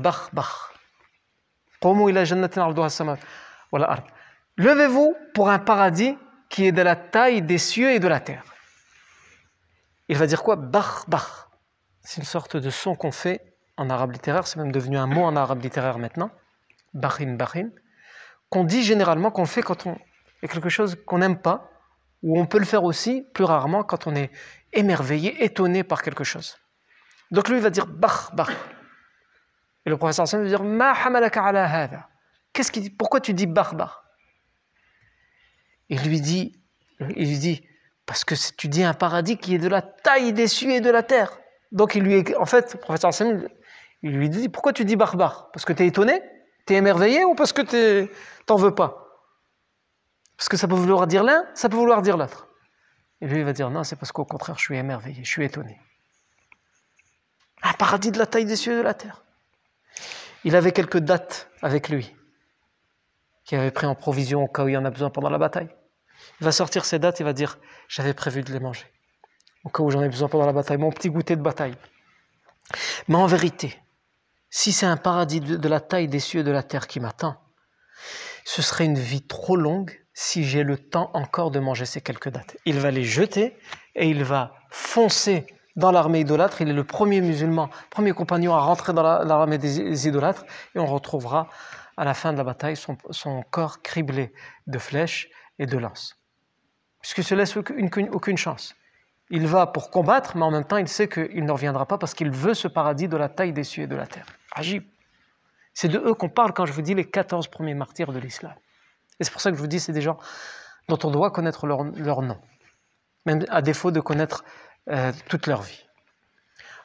[4.57, 6.17] Levez-vous pour un paradis
[6.49, 8.43] qui est de la taille des cieux et de la terre.
[10.07, 10.55] Il va dire quoi?
[10.55, 11.49] Bach, bach.
[12.01, 15.23] C'est une sorte de son qu'on fait en arabe littéraire, c'est même devenu un mot
[15.23, 16.31] en arabe littéraire maintenant.
[16.93, 17.69] Bachin, bachin.
[18.49, 19.97] Qu'on dit généralement, qu'on fait quand on.
[20.41, 21.69] y a quelque chose qu'on n'aime pas,
[22.23, 24.31] ou on peut le faire aussi, plus rarement, quand on est
[24.71, 26.57] émerveillé, étonné par quelque chose.
[27.31, 28.51] Donc lui, il va dire Bach, bach.
[29.85, 32.09] Et le professeur Hassan va dire Ma hamalaka ala hada
[32.53, 32.89] Qu'est-ce qu'il dit?
[32.89, 34.05] Pourquoi tu dis barbare
[35.89, 36.59] Il lui dit
[36.99, 37.67] il lui dit
[38.05, 40.89] parce que tu dis un paradis qui est de la taille des cieux et de
[40.89, 41.37] la terre.
[41.71, 43.47] Donc il lui en fait, le professeur Hassan
[44.01, 46.21] il lui dit pourquoi tu dis barbare Parce que tu es étonné?
[46.65, 48.11] Tu es émerveillé ou parce que tu
[48.45, 49.01] t'en veux pas?
[50.37, 52.47] Parce que ça peut vouloir dire l'un, ça peut vouloir dire l'autre.
[53.21, 55.43] Et lui il va dire non, c'est parce qu'au contraire, je suis émerveillé, je suis
[55.43, 55.79] étonné.
[57.63, 59.24] Un paradis de la taille des cieux et de la terre.
[60.43, 62.15] Il avait quelques dates avec lui,
[63.45, 65.69] qu'il avait pris en provision au cas où il en a besoin pendant la bataille.
[66.39, 68.85] Il va sortir ces dates, il va dire J'avais prévu de les manger,
[69.63, 71.75] au cas où j'en ai besoin pendant la bataille, mon petit goûter de bataille.
[73.07, 73.79] Mais en vérité,
[74.49, 77.41] si c'est un paradis de, la taille des cieux et de la terre qui m'attend,
[78.45, 82.29] ce serait une vie trop longue si j'ai le temps encore de manger ces quelques
[82.29, 82.55] dates.
[82.65, 83.57] Il va les jeter
[83.95, 86.61] et il va foncer dans l'armée idolâtre.
[86.61, 90.45] Il est le premier musulman, premier compagnon à rentrer dans l'armée des idolâtres.
[90.75, 91.49] Et on retrouvera
[91.97, 94.33] à la fin de la bataille son, corps criblé
[94.67, 96.17] de flèches et de lances.
[97.01, 98.75] Puisqu'il ne se laisse aucune, chance.
[99.29, 102.13] Il va pour combattre, mais en même temps, il sait qu'il ne reviendra pas parce
[102.13, 104.25] qu'il veut ce paradis de la taille des cieux et de la terre.
[104.53, 104.83] Agib.
[105.73, 108.53] C'est de eux qu'on parle quand je vous dis les 14 premiers martyrs de l'islam.
[109.19, 110.17] Et c'est pour ça que je vous dis, c'est des gens
[110.87, 112.39] dont on doit connaître leur, leur nom.
[113.25, 114.43] Même à défaut de connaître
[114.89, 115.85] euh, toute leur vie.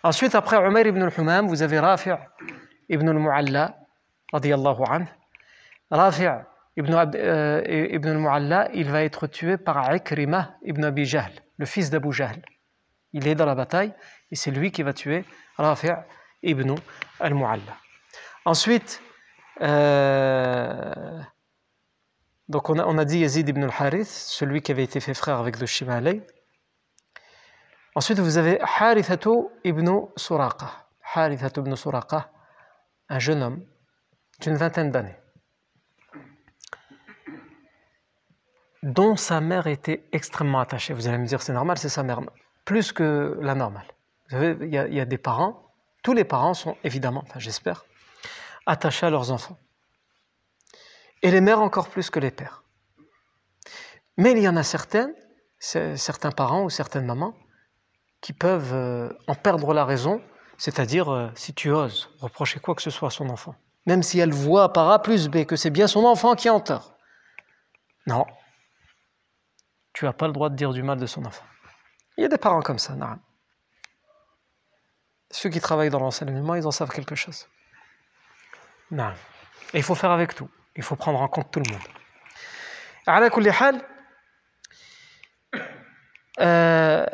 [0.03, 2.15] Ensuite, après Umar ibn al-Humam, vous avez Rafi'
[2.89, 3.77] ibn al-Mu'alla,
[4.33, 5.07] radiyallahu anhu.
[5.91, 6.29] Rafi'
[6.77, 11.91] ibn, euh, ibn al-Mu'alla, il va être tué par Ikrimah ibn Abi Jahl, le fils
[11.91, 12.41] d'Abu Jahl.
[13.13, 13.93] Il est dans la bataille
[14.31, 15.25] et c'est lui qui va tuer
[15.59, 15.89] Rafi'
[16.43, 16.75] ibn
[17.19, 17.77] al-Mu'alla.
[18.47, 19.03] Ensuite,
[19.61, 21.21] euh,
[22.49, 25.39] donc on a, on a, dit Yazid ibn al-Harith, celui qui avait été fait frère
[25.39, 26.23] avec le Shimalay.
[27.95, 30.87] Ensuite, vous avez Harithatu ibn Suraqa.
[31.15, 32.31] Harithatu ibn Suraqa,
[33.09, 33.65] un jeune homme
[34.41, 35.17] d'une vingtaine d'années,
[38.83, 40.95] dont sa mère était extrêmement attachée.
[40.95, 42.21] Vous allez me dire, c'est normal, c'est sa mère,
[42.65, 43.89] plus que la normale.
[44.31, 45.75] Vous savez, il y, a, des parents,
[46.05, 47.85] tous les parents sont évidemment, enfin j'espère,
[48.65, 49.59] attachés à leurs enfants.
[51.23, 52.63] Et les mères encore plus que les pères.
[54.17, 55.13] Mais il y en a certaines,
[55.59, 57.35] certains parents ou certaines mamans,
[58.21, 60.23] qui peuvent euh, en perdre la raison,
[60.59, 63.55] c'est-à-dire euh, si tu oses reprocher quoi que ce soit à son enfant,
[63.87, 66.51] même si elle voit par A plus B que c'est bien son enfant qui est
[66.51, 66.95] en tort.
[68.07, 68.27] Non,
[69.93, 71.45] tu n'as pas le droit de dire du mal de son enfant.
[72.17, 73.19] Il y a des parents comme ça, non.
[75.31, 77.49] Ceux qui travaillent dans l'enseignement, ils en savent quelque chose.
[78.91, 79.13] Non.
[79.73, 80.51] Et il faut faire avec tout.
[80.77, 81.83] Il faut prendre en compte tout le monde.
[86.41, 87.07] Euh,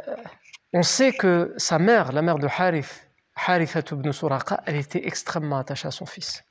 [0.73, 5.59] on sait que sa mère, la mère de Harith, Haritha ibn Suraqa, elle était extrêmement
[5.59, 6.45] attachée à son fils.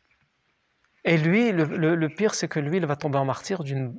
[1.03, 3.95] Et lui, le, pire, c'est que lui, il va tomber en martyr d'une,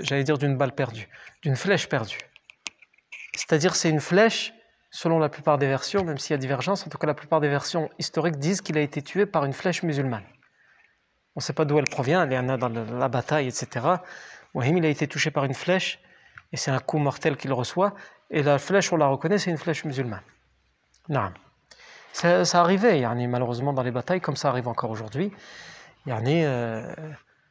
[0.00, 1.08] j'allais dire d'une balle perdue,
[1.42, 2.18] d'une flèche perdue.
[3.34, 4.52] C'est-à-dire, c'est une flèche,
[4.90, 7.40] selon la plupart des versions, même s'il y a divergence, en tout cas, la plupart
[7.40, 10.24] des versions historiques disent qu'il a été tué par une flèche musulmane.
[11.34, 13.86] On ne sait pas d'où elle provient, elle est dans la bataille, etc.
[14.52, 15.98] Wahim, il a été touché par une flèche,
[16.52, 17.94] et c'est un coup mortel qu'il reçoit,
[18.30, 20.22] et la flèche, on la reconnaît, c'est une flèche musulmane.
[21.08, 21.32] Non.
[22.12, 25.32] Ça, arrivait, yani, malheureusement, dans les batailles, comme ça arrive encore aujourd'hui.
[26.06, 26.94] Yani, euh,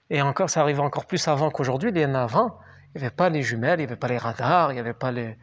[0.09, 1.91] et encore, ça arrivait encore plus avant qu'aujourd'hui.
[1.91, 2.59] Les avant,
[2.93, 4.93] il n'y avait pas les jumelles, il n'y avait pas les radars, il n'y avait
[4.93, 5.37] pas les.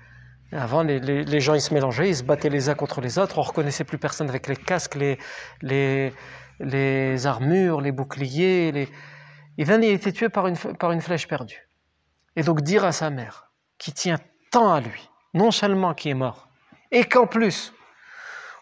[0.52, 3.38] Avant, les, gens ils se mélangeaient, ils se battaient les uns contre les autres.
[3.38, 5.18] On reconnaissait plus personne avec les casques, les,
[5.60, 6.12] les,
[6.60, 8.72] les armures, les boucliers.
[8.72, 8.88] Les...
[9.58, 11.68] Il il était tué par une, par une flèche perdue.
[12.36, 13.47] Et donc dire à sa mère,
[13.78, 14.18] qui tient
[14.50, 16.48] tant à lui, non seulement qui est mort,
[16.90, 17.72] et qu'en plus,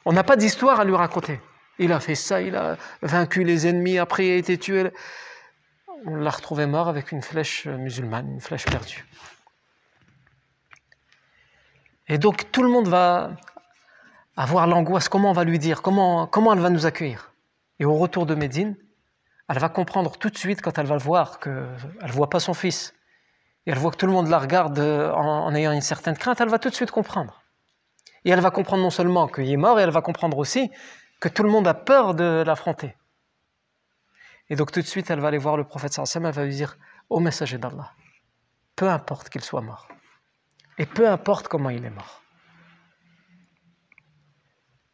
[0.05, 1.41] on n'a pas d'histoire à lui raconter.
[1.79, 4.91] Il a fait ça, il a vaincu les ennemis, après il a été tué.
[6.07, 9.07] On l'a retrouvé mort avec une flèche musulmane, une flèche perdue.
[12.09, 13.33] Et donc tout le monde va
[14.37, 17.33] avoir l'angoisse, comment on va lui dire, comment, comment elle va nous accueillir?
[17.79, 18.77] Et au retour de Médine,
[19.49, 22.41] elle va comprendre tout de suite quand elle va le voir qu'elle ne voit pas
[22.41, 22.95] son fils.
[23.67, 26.41] Et elle voit que tout le monde la regarde en, en ayant une certaine crainte,
[26.41, 27.43] elle va tout de suite comprendre.
[28.25, 30.71] Et elle va comprendre non seulement qu'il est mort, et elle va comprendre aussi
[31.21, 32.97] que tout le monde a peur de l'affronter.
[34.49, 36.55] Et donc tout de suite, elle va aller voir le prophète sallam, elle va lui
[36.55, 36.77] dire
[37.11, 37.93] Ô messager d'Allah,
[38.75, 39.89] peu importe qu'il soit mort,
[40.79, 42.23] et peu importe comment il est mort,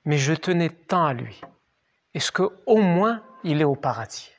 [0.04, 1.40] mais je tenais tant à lui.
[2.14, 4.30] Est-ce qu'au moins il est au paradis?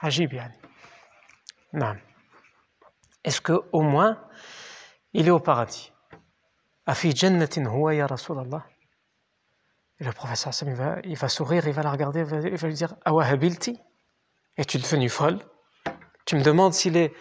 [0.00, 0.54] Ajib yani.
[1.72, 1.96] Non.
[3.24, 4.18] Est-ce qu'au moins
[5.12, 5.92] il est au paradis?
[6.86, 8.64] Afi jannatin huwa ya Rasulallah?
[10.00, 10.52] Et le professeur
[11.04, 13.78] il va, sourire, il va la regarder, il va, lui dire Awahabilti
[14.56, 15.38] Es-tu devenu folle?
[16.24, 17.12] Tu me demandes s'il est.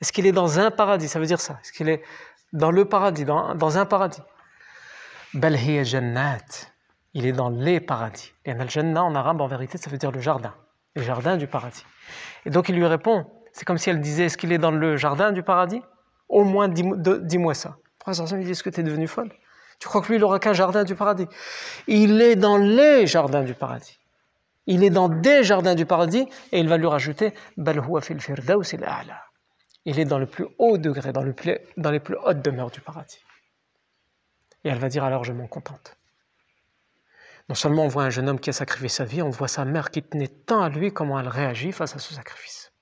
[0.00, 1.08] Est-ce qu'il est dans un paradis?
[1.08, 1.58] Ça veut dire ça.
[1.62, 2.02] Est-ce qu'il est
[2.52, 4.22] dans le paradis, dans, dans un paradis?
[7.14, 8.32] Il est dans les paradis.
[8.44, 10.54] Et en arabe, en vérité, ça veut dire le jardin.
[10.98, 11.86] Le jardin du paradis.
[12.44, 13.24] Et donc il lui répond
[13.58, 15.82] c'est comme si elle disait Est-ce qu'il est dans le jardin du paradis?
[16.28, 19.32] Au moins, dis-moi ça professeur lui dit Est-ce que tu es devenu folle?
[19.80, 21.26] Tu crois que lui, il n'aura qu'un jardin du paradis?
[21.88, 23.98] Il est dans les jardins du paradis.
[24.66, 27.34] Il est dans des jardins du paradis et il va lui rajouter
[29.84, 32.70] Il est dans le plus haut degré, dans, le plus, dans les plus hautes demeures
[32.70, 33.18] du paradis.
[34.62, 35.96] Et elle va dire alors je m'en contente.
[37.48, 39.64] Non seulement on voit un jeune homme qui a sacrifié sa vie, on voit sa
[39.64, 42.72] mère qui tenait tant à lui, comment elle réagit face à ce sacrifice.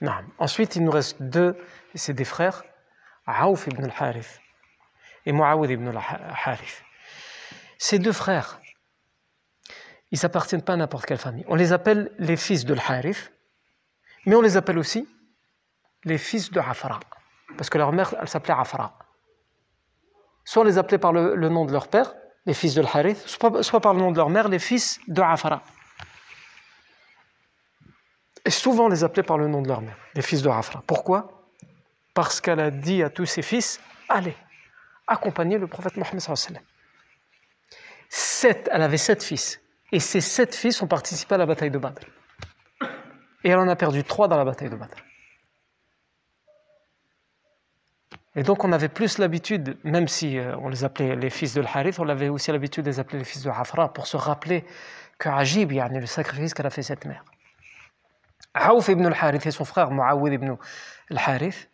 [0.00, 0.12] Non.
[0.38, 1.56] Ensuite, il nous reste deux,
[1.94, 2.64] c'est des frères,
[3.26, 4.40] Aouf ibn al-Harith
[5.26, 6.82] et Muawid ibn al-Harith.
[7.78, 8.60] Ces deux frères,
[10.10, 11.44] ils s'appartiennent pas à n'importe quelle famille.
[11.48, 13.32] On les appelle les fils de l'Harith,
[14.26, 15.08] mais on les appelle aussi
[16.04, 17.00] les fils de Afra,
[17.56, 18.98] parce que leur mère, elle s'appelait Afra.
[20.44, 22.14] Soit on les appelait par le, nom de leur père,
[22.46, 25.62] les fils de l'Harith, soit, par le nom de leur mère, les fils de Afra.
[28.44, 30.82] Et souvent on les appelait par le nom de leur mère, les fils de Afra.
[30.86, 31.48] Pourquoi?
[32.12, 34.36] Parce qu'elle a dit à tous ses fils Allez,
[35.06, 36.60] accompagnez le prophète Mohammed.
[38.10, 39.60] Sept, elle avait sept fils.
[39.90, 42.02] Et ces sept fils ont participé à la bataille de Badr.
[43.42, 44.96] Et elle en a perdu trois dans la bataille de Badr.
[48.36, 51.60] Et donc on avait plus l'habitude, même si euh, on les appelait les fils de
[51.60, 54.64] l'Harith, on avait aussi l'habitude de les appeler les fils de Hafra pour se rappeler
[55.18, 57.24] que Ajib, a le sacrifice qu'elle a fait cette mère.
[58.54, 60.56] Aouf ibn al-Harith et son frère Muawid ibn
[61.10, 61.70] al-Harith,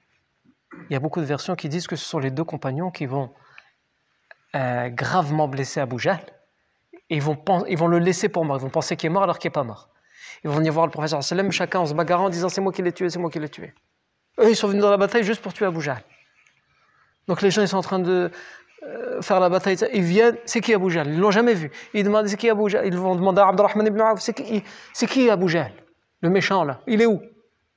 [0.89, 3.07] il y a beaucoup de versions qui disent que ce sont les deux compagnons qui
[3.07, 3.33] vont
[4.55, 6.21] euh, gravement blesser Abu Jahl
[7.09, 7.37] et ils vont,
[7.69, 8.57] ils vont le laisser pour mort.
[8.59, 9.89] Ils vont penser qu'il est mort alors qu'il n'est pas mort.
[10.45, 12.83] Ils vont venir voir le professeur chacun en se bagarrant en disant c'est moi qui
[12.83, 13.75] l'ai tué, c'est moi qui l'ai tué.
[14.39, 16.03] Eux, ils sont venus dans la bataille juste pour tuer Abu Jahl.
[17.29, 18.31] Donc les gens, ils sont en train de
[18.83, 19.77] euh, faire la bataille.
[19.93, 21.09] Ils viennent, c'est qui Abu Jahl?
[21.09, 21.71] Ils l'ont jamais vu.
[21.93, 22.87] Ils demandent c'est qui Abu Jahl?
[22.87, 24.65] Ils vont demander à Abdurrahman ibn Auf c'est qui,
[24.95, 25.73] qui Abu Jahl?
[26.23, 27.21] Le méchant là, il est où?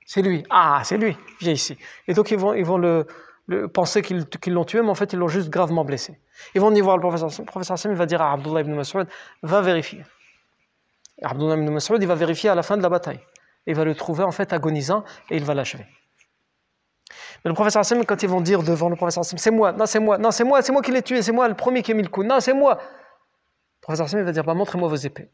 [0.06, 0.44] C'est lui.
[0.50, 1.18] Ah, c'est lui.
[1.40, 1.78] Viens ici.
[2.08, 3.06] Et donc ils vont, ils vont le,
[3.74, 6.18] penser qu'ils l'ont tué, mais en fait ils l'ont juste gravement blessé.
[6.56, 7.30] Ils vont y voir le professeur.
[7.38, 9.08] Le professeur Sam va dire à Abdullah ibn Mas'ud,
[9.42, 10.04] va vérifier.
[11.22, 13.20] Et Abdullah ibn Mas'ud, il va vérifier à la fin de la bataille.
[13.66, 15.86] Il va le trouver en fait agonisant et il va l'achever.
[17.44, 19.86] Mais le professeur Hassan, quand ils vont dire devant le professeur Hassan, c'est moi, non,
[19.86, 21.92] c'est moi, non, c'est moi, c'est moi qui l'ai tué, c'est moi le premier qui
[21.92, 22.76] a mis le coup, non, c'est moi.
[22.76, 25.30] Le professeur Hassan va dire, bah, montrez-moi vos épées.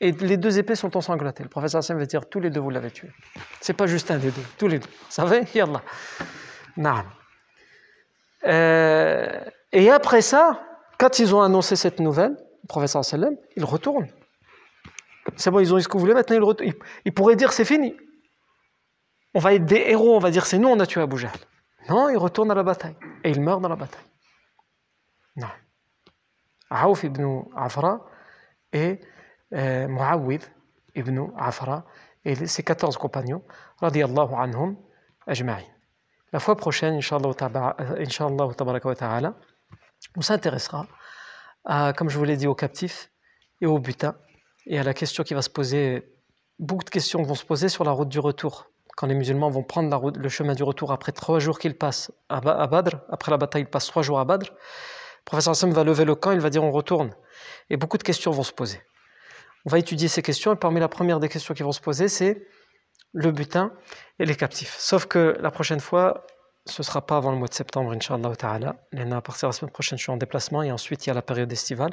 [0.00, 1.44] Et les deux épées sont ensanglantées.
[1.44, 3.08] Le professeur Hassan va dire tous les deux vous l'avez tué.
[3.60, 4.88] C'est pas juste un des deux, tous les deux.
[5.08, 5.82] Ça va Yallah.
[6.76, 7.06] Naam.
[8.44, 10.60] Euh, et après ça,
[10.98, 14.08] quand ils ont annoncé cette nouvelle, le professeur sallam, il retourne.
[15.36, 16.72] C'est bon, ils ont eu ce que vous voulez, maintenant ils retournent.
[17.04, 17.94] Ils, pourraient dire c'est fini.
[19.34, 21.32] On va être des héros, on va dire c'est nous, on a tué Abu Jahl.
[21.88, 22.96] Non, il retourne à la bataille.
[23.24, 24.04] Et il meurt dans la bataille.
[25.36, 25.48] Non.
[26.70, 28.04] Aouf ibn Afra
[28.72, 29.00] et
[29.52, 30.38] euh,
[30.94, 31.84] ibn Afra
[32.24, 33.42] et ses 14 compagnons,
[33.78, 34.76] radiallahu anhum
[35.26, 35.62] ajma'in.
[36.32, 37.76] La fois prochaine, Inch'Allah ta'ala,
[40.16, 40.86] on s'intéressera,
[41.96, 43.10] comme je vous l'ai dit, aux captifs
[43.60, 44.14] et aux butins,
[44.66, 46.14] et à la question qui va se poser,
[46.58, 48.71] beaucoup de questions vont se poser sur la route du retour.
[48.96, 52.40] Quand les musulmans vont prendre le chemin du retour après trois jours qu'ils passent à
[52.40, 56.04] Badr, après la bataille, ils passent trois jours à Badr, le professeur Hassan va lever
[56.04, 57.14] le camp, il va dire on retourne.
[57.70, 58.82] Et beaucoup de questions vont se poser.
[59.64, 62.08] On va étudier ces questions, et parmi la première des questions qui vont se poser,
[62.08, 62.46] c'est
[63.12, 63.72] le butin
[64.18, 64.76] et les captifs.
[64.78, 66.26] Sauf que la prochaine fois,
[66.66, 68.76] ce ne sera pas avant le mois de septembre, Inch'Allah Ta'ala.
[68.96, 71.14] À partir de la semaine prochaine, je suis en déplacement et ensuite il y a
[71.14, 71.92] la période estivale.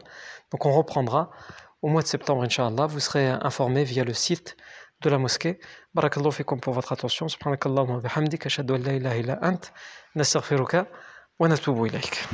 [0.51, 1.29] Donc on reprendra
[1.81, 2.85] au mois de septembre, Inch'Allah.
[2.87, 4.57] Vous serez informé via le site
[5.01, 5.59] de la mosquée.
[5.93, 7.27] Barakallahu fikum pour votre attention.
[7.29, 8.45] Subhanakallahumma bihamdik.
[8.45, 9.71] Ashhadu an la ilaha illa ant.
[10.15, 10.87] Nastaghfiruka
[11.39, 12.27] wa natubu ilayk.